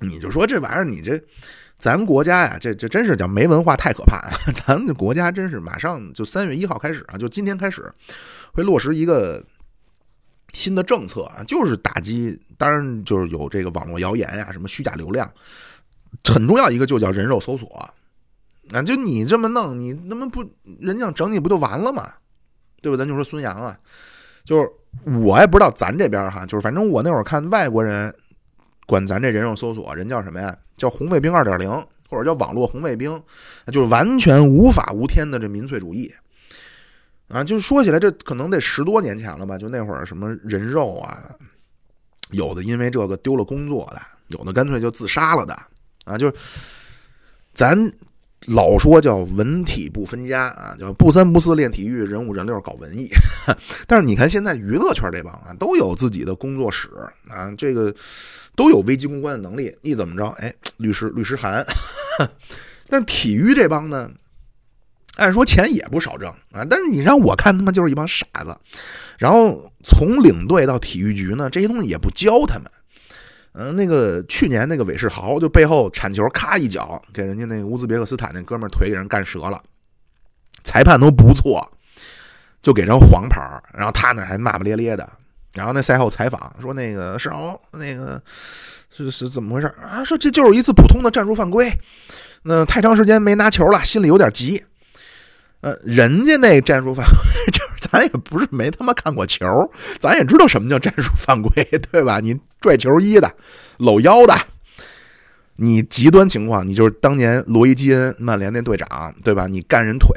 [0.00, 1.20] 你就说这玩意儿，你这
[1.78, 4.30] 咱国家呀，这这真是叫没文化太可怕。
[4.66, 7.92] 咱的国家真是马上就三月一号开始啊，就今天开始
[8.52, 9.44] 会落实一个
[10.52, 15.30] 新的政策啊，就是打击，当然就是有这个网络谣言呀，什么虚假流量。
[16.24, 17.88] 很重要一个就叫人肉搜索，
[18.72, 20.44] 啊，就你这么弄，你那么不
[20.80, 22.12] 人家整你不就完了吗？
[22.82, 22.96] 对吧？
[22.96, 23.78] 咱就说孙杨啊，
[24.44, 24.70] 就是
[25.20, 28.14] 我也不知道咱这边哈，就是反正我那会儿看外国人
[28.86, 30.56] 管咱这人肉搜索，人叫什么呀？
[30.76, 31.70] 叫红卫兵二点零，
[32.08, 33.22] 或者叫网络红卫兵，
[33.66, 36.10] 就是完全无法无天的这民粹主义
[37.28, 37.44] 啊！
[37.44, 39.58] 就说起来，这可能得十多年前了吧？
[39.58, 41.22] 就那会儿什么人肉啊，
[42.30, 45.54] 有的因为这个丢了工作的，有的干脆就自杀了的。
[46.04, 46.34] 啊，就是
[47.52, 47.76] 咱
[48.52, 53.08] 老说叫文体不分家啊，叫不三不四练体育，人五人六搞文艺。
[53.86, 56.88] 但是你看现在娱乐圈这帮啊，都有自己的工作室
[57.28, 57.94] 啊，这个
[58.56, 59.72] 都有危机公关的能力。
[59.82, 61.64] 一怎么着，哎，律师律师函。
[62.88, 64.10] 但体育这帮呢，
[65.16, 68.56] 按说钱也不少挣啊，但是你让我看他们就是一帮傻子。
[69.16, 72.68] 然后从领队到体育局呢，这些东西也不教他们。
[73.52, 79.60] 嗯，那个去年那个韦世豪就背后铲球，咔一脚给人家那个乌兹别克斯坦那哥们儿腿给人干折了，
[80.62, 81.68] 裁判都不错，
[82.62, 83.40] 就给张黄牌
[83.74, 85.10] 然后他那还骂骂咧咧的，
[85.54, 88.22] 然后那赛后采访说那个世豪那个
[88.88, 90.04] 是是怎么回事啊？
[90.04, 91.76] 说这就是一次普通的战术犯规，
[92.44, 94.64] 那太长时间没拿球了，心里有点急。
[95.62, 97.14] 呃，人家那战术犯规，
[97.90, 99.46] 咱也不是没他妈看过球，
[99.98, 101.50] 咱也知道什么叫战术犯规，
[101.90, 102.20] 对吧？
[102.20, 103.32] 你拽球衣的，
[103.78, 104.34] 搂腰的，
[105.56, 109.46] 你极端情况，你就是当年罗伊基恩曼联那队长，对吧？
[109.46, 110.10] 你干人腿，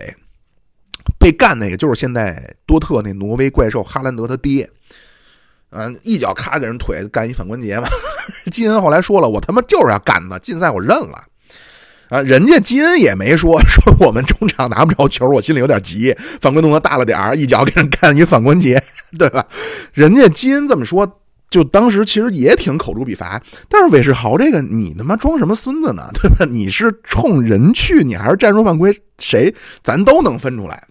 [1.20, 4.70] 被干那个就是现在多特那挪威怪兽哈兰德他爹，
[5.72, 7.88] 嗯，一脚咔给人腿干一反关节嘛。
[8.52, 11.26] 基恩后来说了，我他妈就是要干他，禁赛我认了。
[12.10, 18.82] 啊，人家基恩也没说 说我们中场拿不着球，我心里有点急，犯规动作大了点儿，一脚给人干一反关节，
[19.18, 19.46] 对吧？
[19.94, 23.42] 人家基恩这么说，就当时其实也挺口诛笔伐。
[23.68, 26.08] 但是韦世豪这个，你他妈装什么孙子呢？
[26.14, 26.46] 对吧？
[26.46, 28.96] 你是冲人去，你还是战术犯规？
[29.18, 30.84] 谁咱都能分出来，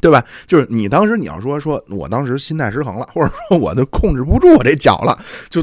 [0.00, 0.24] 对吧？
[0.46, 5.16] 就是你当时你要说说我当时心态失衡了，或者说我都控制不住我这脚了，
[5.48, 5.62] 就。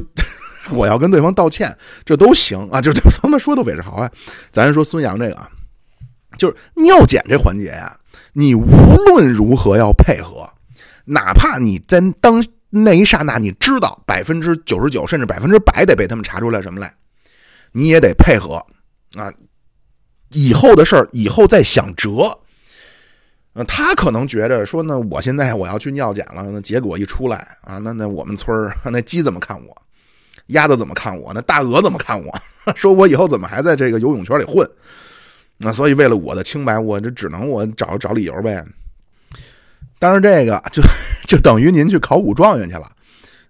[0.71, 2.81] 我要跟对方道歉，这都行啊！
[2.81, 4.11] 就 就他们说的韦世豪啊，
[4.51, 5.49] 咱说孙杨这个啊，
[6.37, 7.97] 就是尿检这环节呀，
[8.33, 8.65] 你无
[9.07, 10.49] 论如何要配合，
[11.05, 16.93] 哪怕你在当那一刹那你知道百分之九十九甚至百分之百得被他们查出来什么来，
[17.71, 18.55] 你也得配合
[19.15, 19.31] 啊！
[20.31, 22.37] 以后的事儿以后再想辙。
[23.53, 29.75] 呃，他可能觉得说呢，我现在我要去尿检了，那结果一出来啊，那那我们村儿那鸡怎么看我？
[30.47, 31.33] 鸭子怎么看我？
[31.33, 32.39] 那大鹅怎么看我？
[32.75, 34.69] 说我以后怎么还在这个游泳圈里混？
[35.57, 38.63] 那所以为了我的清白，我这只能我找找理由呗。
[39.99, 40.83] 但是这个就
[41.25, 42.91] 就等于您去考武状元去了，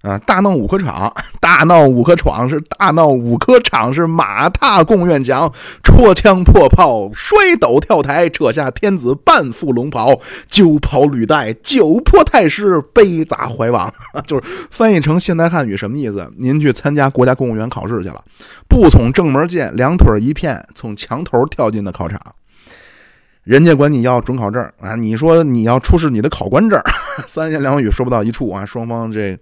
[0.02, 5.52] 啊，大闹五科场，大闹五科场是大闹五科场是马踏贡院墙，
[5.84, 10.20] 戳枪破炮，摔斗跳台，扯下天子半副龙袍，
[10.50, 13.91] 九袍履带，九破太师，杯砸怀王。
[14.26, 16.32] 就是翻译成现代汉语什么意思？
[16.38, 18.24] 您去参加国家公务员考试去了，
[18.70, 22.20] 不从正门进，两腿一片，从墙头跳进的考场。
[23.43, 26.80] 人家管你要准考证啊，你说你要出示你的考官证，
[27.26, 29.38] 三言两语说不到一处啊，双方这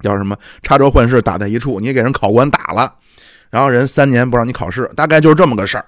[0.00, 2.92] 叫什么插招换式打在一处，你给人考官打了，
[3.50, 5.86] 然后人三年不让你考试，大概就是这么个事儿。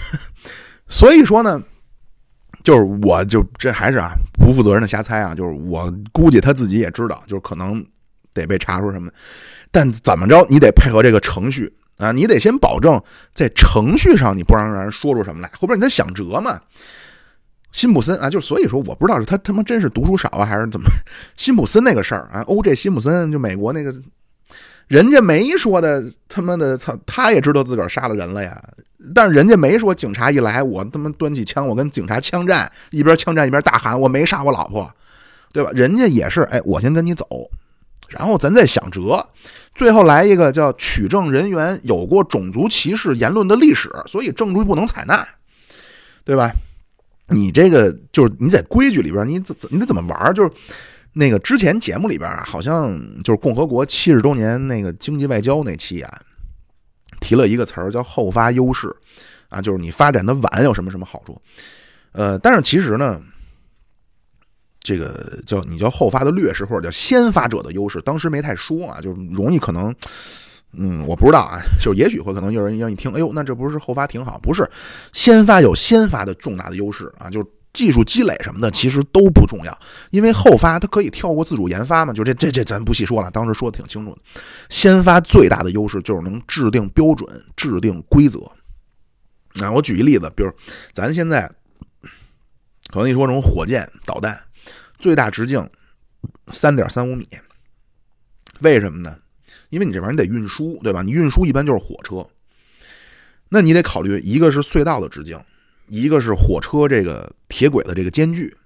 [0.88, 1.62] 所以说呢，
[2.62, 7.84] 就是我就这还是啊不负责任的瞎猜啊，就是我估计他自己也知道，就是可能
[8.32, 9.10] 得被查出什么，
[9.70, 11.72] 但怎么着你得配合这个程序。
[11.98, 13.02] 啊，你得先保证
[13.32, 16.60] 在程序上你不让让人说出什么来，后边你再想辙嘛。
[17.76, 20.88] 辛普森啊，就所以说我不知道是他他妈真是读书少啊，还是怎么？
[21.36, 22.74] 辛普森那个事儿啊，O.J.
[22.74, 23.94] 辛普森就美国那个，
[24.88, 28.58] 人家没说的，他妈的操，他也知道自个儿杀了人了呀。
[29.14, 34.90] 但是人家没说警察一来，我他妈端起枪，我跟警察枪战，一边枪战一边大喊我没杀我老婆，
[35.52, 35.70] 对吧？
[35.74, 37.26] 人家也是，哎，我先跟你走。
[38.08, 39.22] 然后咱再想辙，
[39.74, 45.28] 最后来一个叫取证人员有过种族歧视言论的历史，所以证据不能采纳，
[46.24, 46.50] 对吧？
[47.28, 50.34] 你这个就是你在规矩里边，你怎怎你得怎么玩？
[50.34, 50.50] 就是
[51.12, 56.20] 那个之前节目里边啊，好像就是共和国七十周年那个经济外交那期啊，
[57.20, 58.94] 提了一个词儿叫后发优势
[59.48, 61.40] 啊，就是你发展的晚有什么什么好处？
[62.12, 63.20] 呃，但是其实呢。
[64.78, 69.92] 这个叫你叫后发的劣势，或者叫先发者的优势，当时没太说啊，就容易可能，
[70.76, 74.38] 嗯，我不知道啊，就也许会可能有人让你听，哎呦，那这不是后发挺好？
[74.38, 74.68] 不是，
[75.12, 79.78] 先发有先发的重大的优势啊，就是技术积累什么的其实都不重要，
[80.10, 84.20] 因为后发它可以跳过自主研发嘛，就这这这咱不细说了，当时说的挺清楚的。
[84.68, 88.40] 先发最大的优势就是能制定标准、制定规则。
[89.54, 90.52] 那我举一例子，比如
[90.92, 91.50] 咱现在
[92.92, 94.38] 可能一说这种火箭导弹。
[94.98, 95.68] 最大直径
[96.46, 97.28] 三点三五米，
[98.60, 99.14] 为什么呢？
[99.76, 101.02] 因为你这玩意儿得运输，对吧？
[101.02, 102.26] 你运输一般就是火车，
[103.50, 105.38] 那你得考虑一个是隧道的直径，
[105.88, 108.56] 一个是火车这个铁轨的这个间距。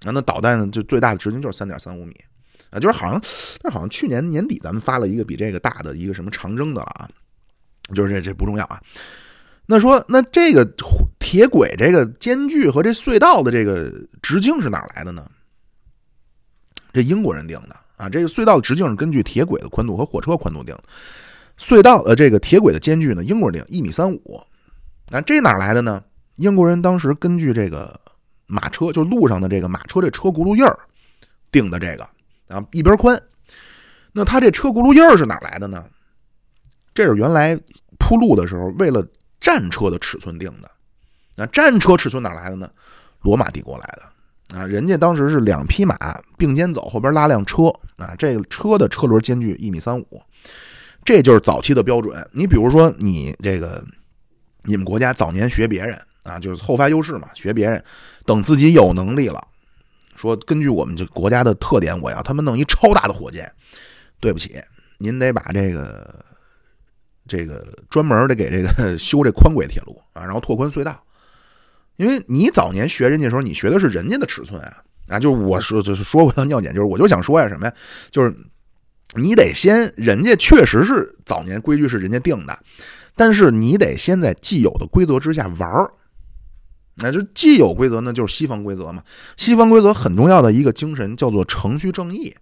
[0.00, 2.16] 那那导弹就最大的直径就是三点三五米
[2.70, 3.20] 啊，就是好像，
[3.60, 7.06] 但好像去年年底咱们发了一个比这个大的一个什么长征的了啊，
[7.94, 8.80] 就是这这不重要啊。
[9.66, 10.66] 那说那这个
[11.18, 13.92] 铁轨这个间距和这隧道的这个
[14.22, 15.30] 直径是哪来的呢？
[16.94, 20.84] 这英国人定的啊，这个隧道的直径是根据铁轨的宽度和火车宽度定的。
[21.58, 24.40] 隧道呃，这个铁轨的间距呢，英国人定一米三五。
[25.08, 26.02] 那这哪来的呢？
[26.36, 27.98] 英国人当时根据这个
[28.46, 30.78] 马车，就路上的这个马车这车轱辘印儿
[31.50, 32.02] 定的这个
[32.48, 33.18] 啊，一边宽。
[34.12, 35.84] 那他这车轱辘印儿是哪来的呢？
[36.92, 37.58] 这是原来
[37.98, 39.06] 铺路的时候为了
[39.40, 40.70] 战车的尺寸定的。
[41.34, 42.70] 那战车尺寸哪来的呢？
[43.22, 44.02] 罗马帝国来的。
[44.54, 45.96] 啊，人家当时是两匹马
[46.38, 47.64] 并肩走，后边拉辆车
[47.96, 50.22] 啊，这个车的车轮间距一米三五，
[51.04, 52.24] 这就是早期的标准。
[52.32, 53.84] 你比如说，你这个
[54.62, 57.82] 你们国家早年学别人啊，就是后发优势嘛，学别人，
[58.24, 59.42] 等自己有能力了，
[60.14, 63.52] 说根据我们这国家的特点，我要他们弄一超大的火箭。
[64.18, 64.56] 对不起，
[64.98, 66.24] 您得把这个
[67.28, 71.02] 这个专门得给这个 修这宽轨铁路啊，然后拓宽隧道。
[71.96, 77.72] 因为你早年学人家的时候，你学的是人家的尺寸啊，啊，就是我说就是说回到尿检，就是我就想说呀什么呀，
[78.10, 78.34] 就是
[79.14, 82.58] 你得先，人家确实是早年规矩是人家定的，
[83.14, 85.90] 但是你得先在既有的规则之下玩儿，
[86.96, 89.02] 那就既有规则呢，就是西方规则嘛，
[89.36, 92.34] 西方规则很重要的一个精神叫做程序正义，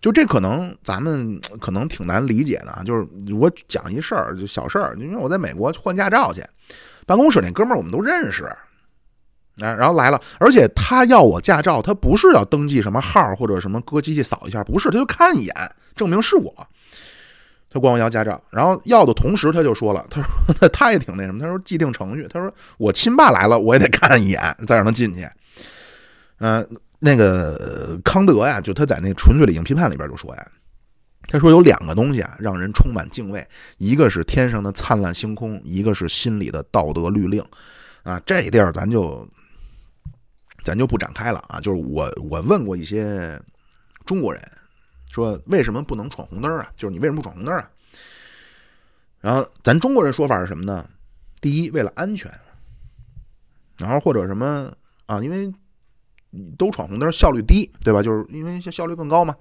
[0.00, 6.44] 就这可能咱们可能挺难理解的啊，就是我讲一事儿，就小事儿，因为我在美国换驾照去。
[7.08, 15.54] 办公室那哥们儿我们都认识，啊，然后来了，而且他要我驾照，他不是要登记什么号或者什么，搁机器扫一下，不是，他就看一眼，
[15.96, 16.54] 证明是我，
[17.70, 25.26] 他管我要驾照，然后要的同时他就说了，他说他也挺那什么，他说既定程序，他说我亲爸来了，我也得看一眼，再让他进去。
[26.40, 26.64] 嗯，
[26.98, 30.46] 那个康德呀，就他在那《纯粹理性批判》里边就说呀。
[31.30, 37.44] 他说有两个东西啊，让人充满敬畏，一个是天上的灿烂星空，一个是心里的道德律令，
[38.02, 39.28] 啊，这地儿咱就
[40.64, 41.60] 咱就不展开了啊。
[41.60, 43.38] 就是我我问过一些
[44.06, 44.42] 中国人，
[45.12, 46.72] 说为什么不能闯红灯啊？
[46.74, 47.70] 就是你为什么不闯红灯啊？
[49.20, 50.88] 然后咱中国人说法是什么呢？
[51.42, 52.32] 第一，为了安全，
[53.76, 54.72] 然后或者什么
[55.04, 55.20] 啊？
[55.20, 55.52] 因为
[56.56, 58.02] 都闯红灯，效率低，对吧？
[58.02, 59.36] 就是因为效率更高嘛。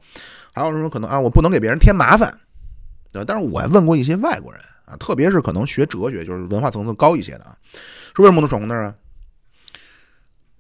[0.58, 1.20] 还有什么可能啊？
[1.20, 2.36] 我不能给别人添麻烦，
[3.12, 3.26] 对吧？
[3.28, 7.56] 但是我还问过一些外国人啊，特别是可能学哲学，就是文化层次高一些的啊，
[8.16, 8.94] 说为什么不能闯红灯啊？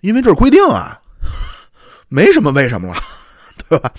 [0.01, 1.01] 因为这是规定啊，
[2.09, 2.95] 没什么为什么了，
[3.67, 3.91] 对吧？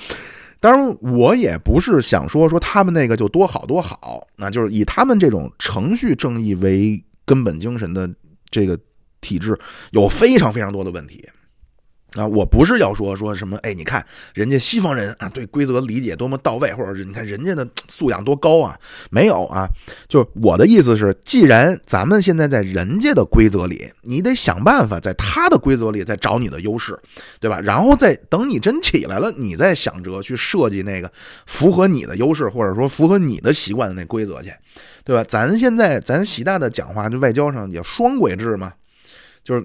[0.61, 8.11] 当然，我也不是想说说他们那个就多好多好，那就是以他们这种程序正义为根本精神的
[8.51, 8.79] 这个
[9.21, 9.59] 体制，
[9.93, 11.29] 有非常非常多的问题。
[12.15, 18.75] 啊，我不是要说说什么，哎，你看人家西方人啊，对规则理解多么到位，或者是你看人家的素养多高啊？
[19.11, 19.69] 没有啊，
[20.09, 26.99] 就是我的意思是，既然咱们现在在人家的规则里，你得想办法在他的规则里再找你的优势，
[27.41, 27.61] 对吧？
[27.61, 31.13] 然后再等你真起来了，你再想着去设计那个
[31.47, 34.51] 符合你的优势，或者说符合你的习惯的那规则去，
[35.05, 35.23] 对吧？
[35.29, 38.73] 咱现在咱习大的讲话，就外交上叫双轨制嘛，
[39.45, 39.63] 就是。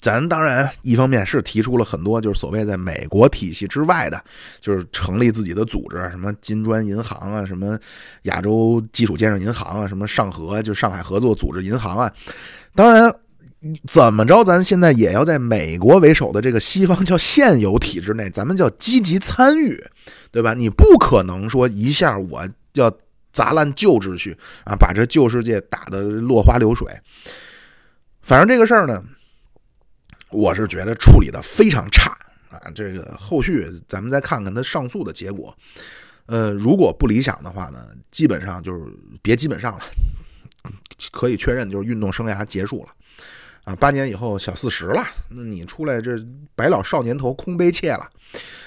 [0.00, 4.22] 咱当然一方面是提出了很多，就是所谓在美国体系之外的，
[4.60, 7.78] 就是成立自己的组织，什么金砖银行啊，什么
[8.22, 12.10] 亚洲基础建设银行啊，什么上合就上海合作组织银行啊。
[12.74, 13.14] 当然，
[13.86, 19.84] 怎么着，咱现在也要在美国为首的这个西方叫现有体制内，咱们叫积极参与，
[20.30, 20.54] 对吧？
[20.54, 22.90] 你不可能说一下我要
[23.32, 24.34] 砸烂旧秩序
[24.64, 26.88] 啊，把这旧世界打得落花流水。
[28.22, 29.04] 反正这个事儿呢。
[30.32, 32.16] 我是觉得处理的非常差
[32.50, 32.70] 啊！
[32.74, 35.56] 这个后续咱们再看看他上诉的结果。
[36.26, 38.84] 呃，如果不理想的话呢，基本上就是
[39.20, 39.80] 别基本上了，
[41.10, 42.88] 可以确认就是运动生涯结束了
[43.64, 43.74] 啊！
[43.74, 46.16] 八年以后小四十了，那你出来这
[46.54, 48.08] 白老少年头空悲切了，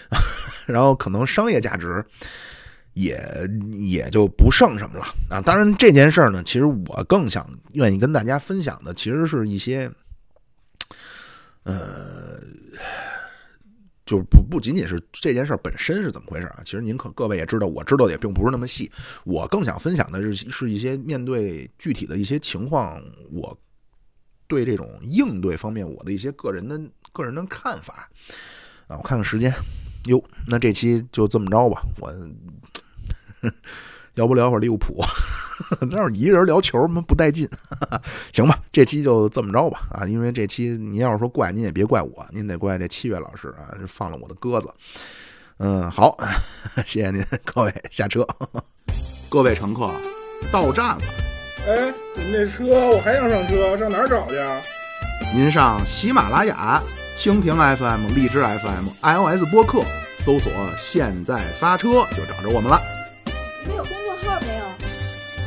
[0.67, 2.03] 然后可能商业价值
[2.93, 3.17] 也
[3.79, 5.39] 也就不剩什么了啊！
[5.39, 9.89] 当然这件事儿呢，其实我更想愿意跟大家分享的，其实是一些。
[11.63, 12.39] 呃，
[14.05, 16.61] 就不不仅仅是这件事本身是怎么回事啊？
[16.65, 18.91] 其实您可各位也知道，我知道的也并不是那么细。
[19.23, 23.01] 我更想分享的是，是一些面对具体的一些情况，
[23.31, 23.57] 我
[24.47, 26.79] 对这种应对方面我的一些个人的
[27.11, 28.09] 个人的看法
[28.87, 28.97] 啊。
[28.97, 29.53] 我看看时间，
[30.05, 32.13] 哟，那这期就这么着吧，我。
[34.15, 35.03] 要不聊会儿利物浦，
[35.89, 37.49] 那要是一个人聊球，他妈不带劲。
[38.31, 40.05] 行吧，这期就这么着吧啊！
[40.05, 44.69] 因为这期您要是说怪，您也别怪我，您得怪这七月老师啊，放了我的鸽子。
[45.57, 46.17] 嗯，好，
[46.85, 48.27] 谢谢您，各位下车。
[49.29, 49.89] 各位乘客，
[50.51, 51.01] 到站了。
[51.65, 54.61] 哎，您那车我还想上车，上哪儿找去啊？
[55.33, 56.83] 您上喜马拉雅、
[57.15, 59.81] 蜻蜓 FM、荔枝 FM、iOS 播客
[60.19, 62.79] 搜索“现在发车”，就找着我们了。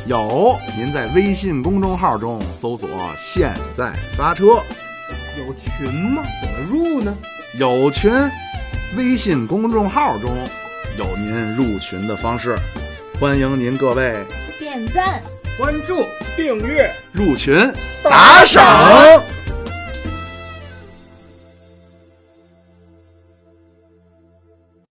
[0.07, 2.89] 有，您在微信公众号中搜索
[3.19, 4.45] “现在发车”，
[5.37, 6.23] 有群吗？
[6.41, 7.13] 怎么入呢？
[7.59, 8.11] 有群，
[8.95, 10.31] 微信公众号中
[10.97, 12.55] 有您入群的方式，
[13.19, 14.25] 欢迎您各位
[14.57, 15.21] 点赞、
[15.57, 16.05] 关注、
[16.37, 17.69] 订阅、入群、
[18.01, 19.21] 打赏。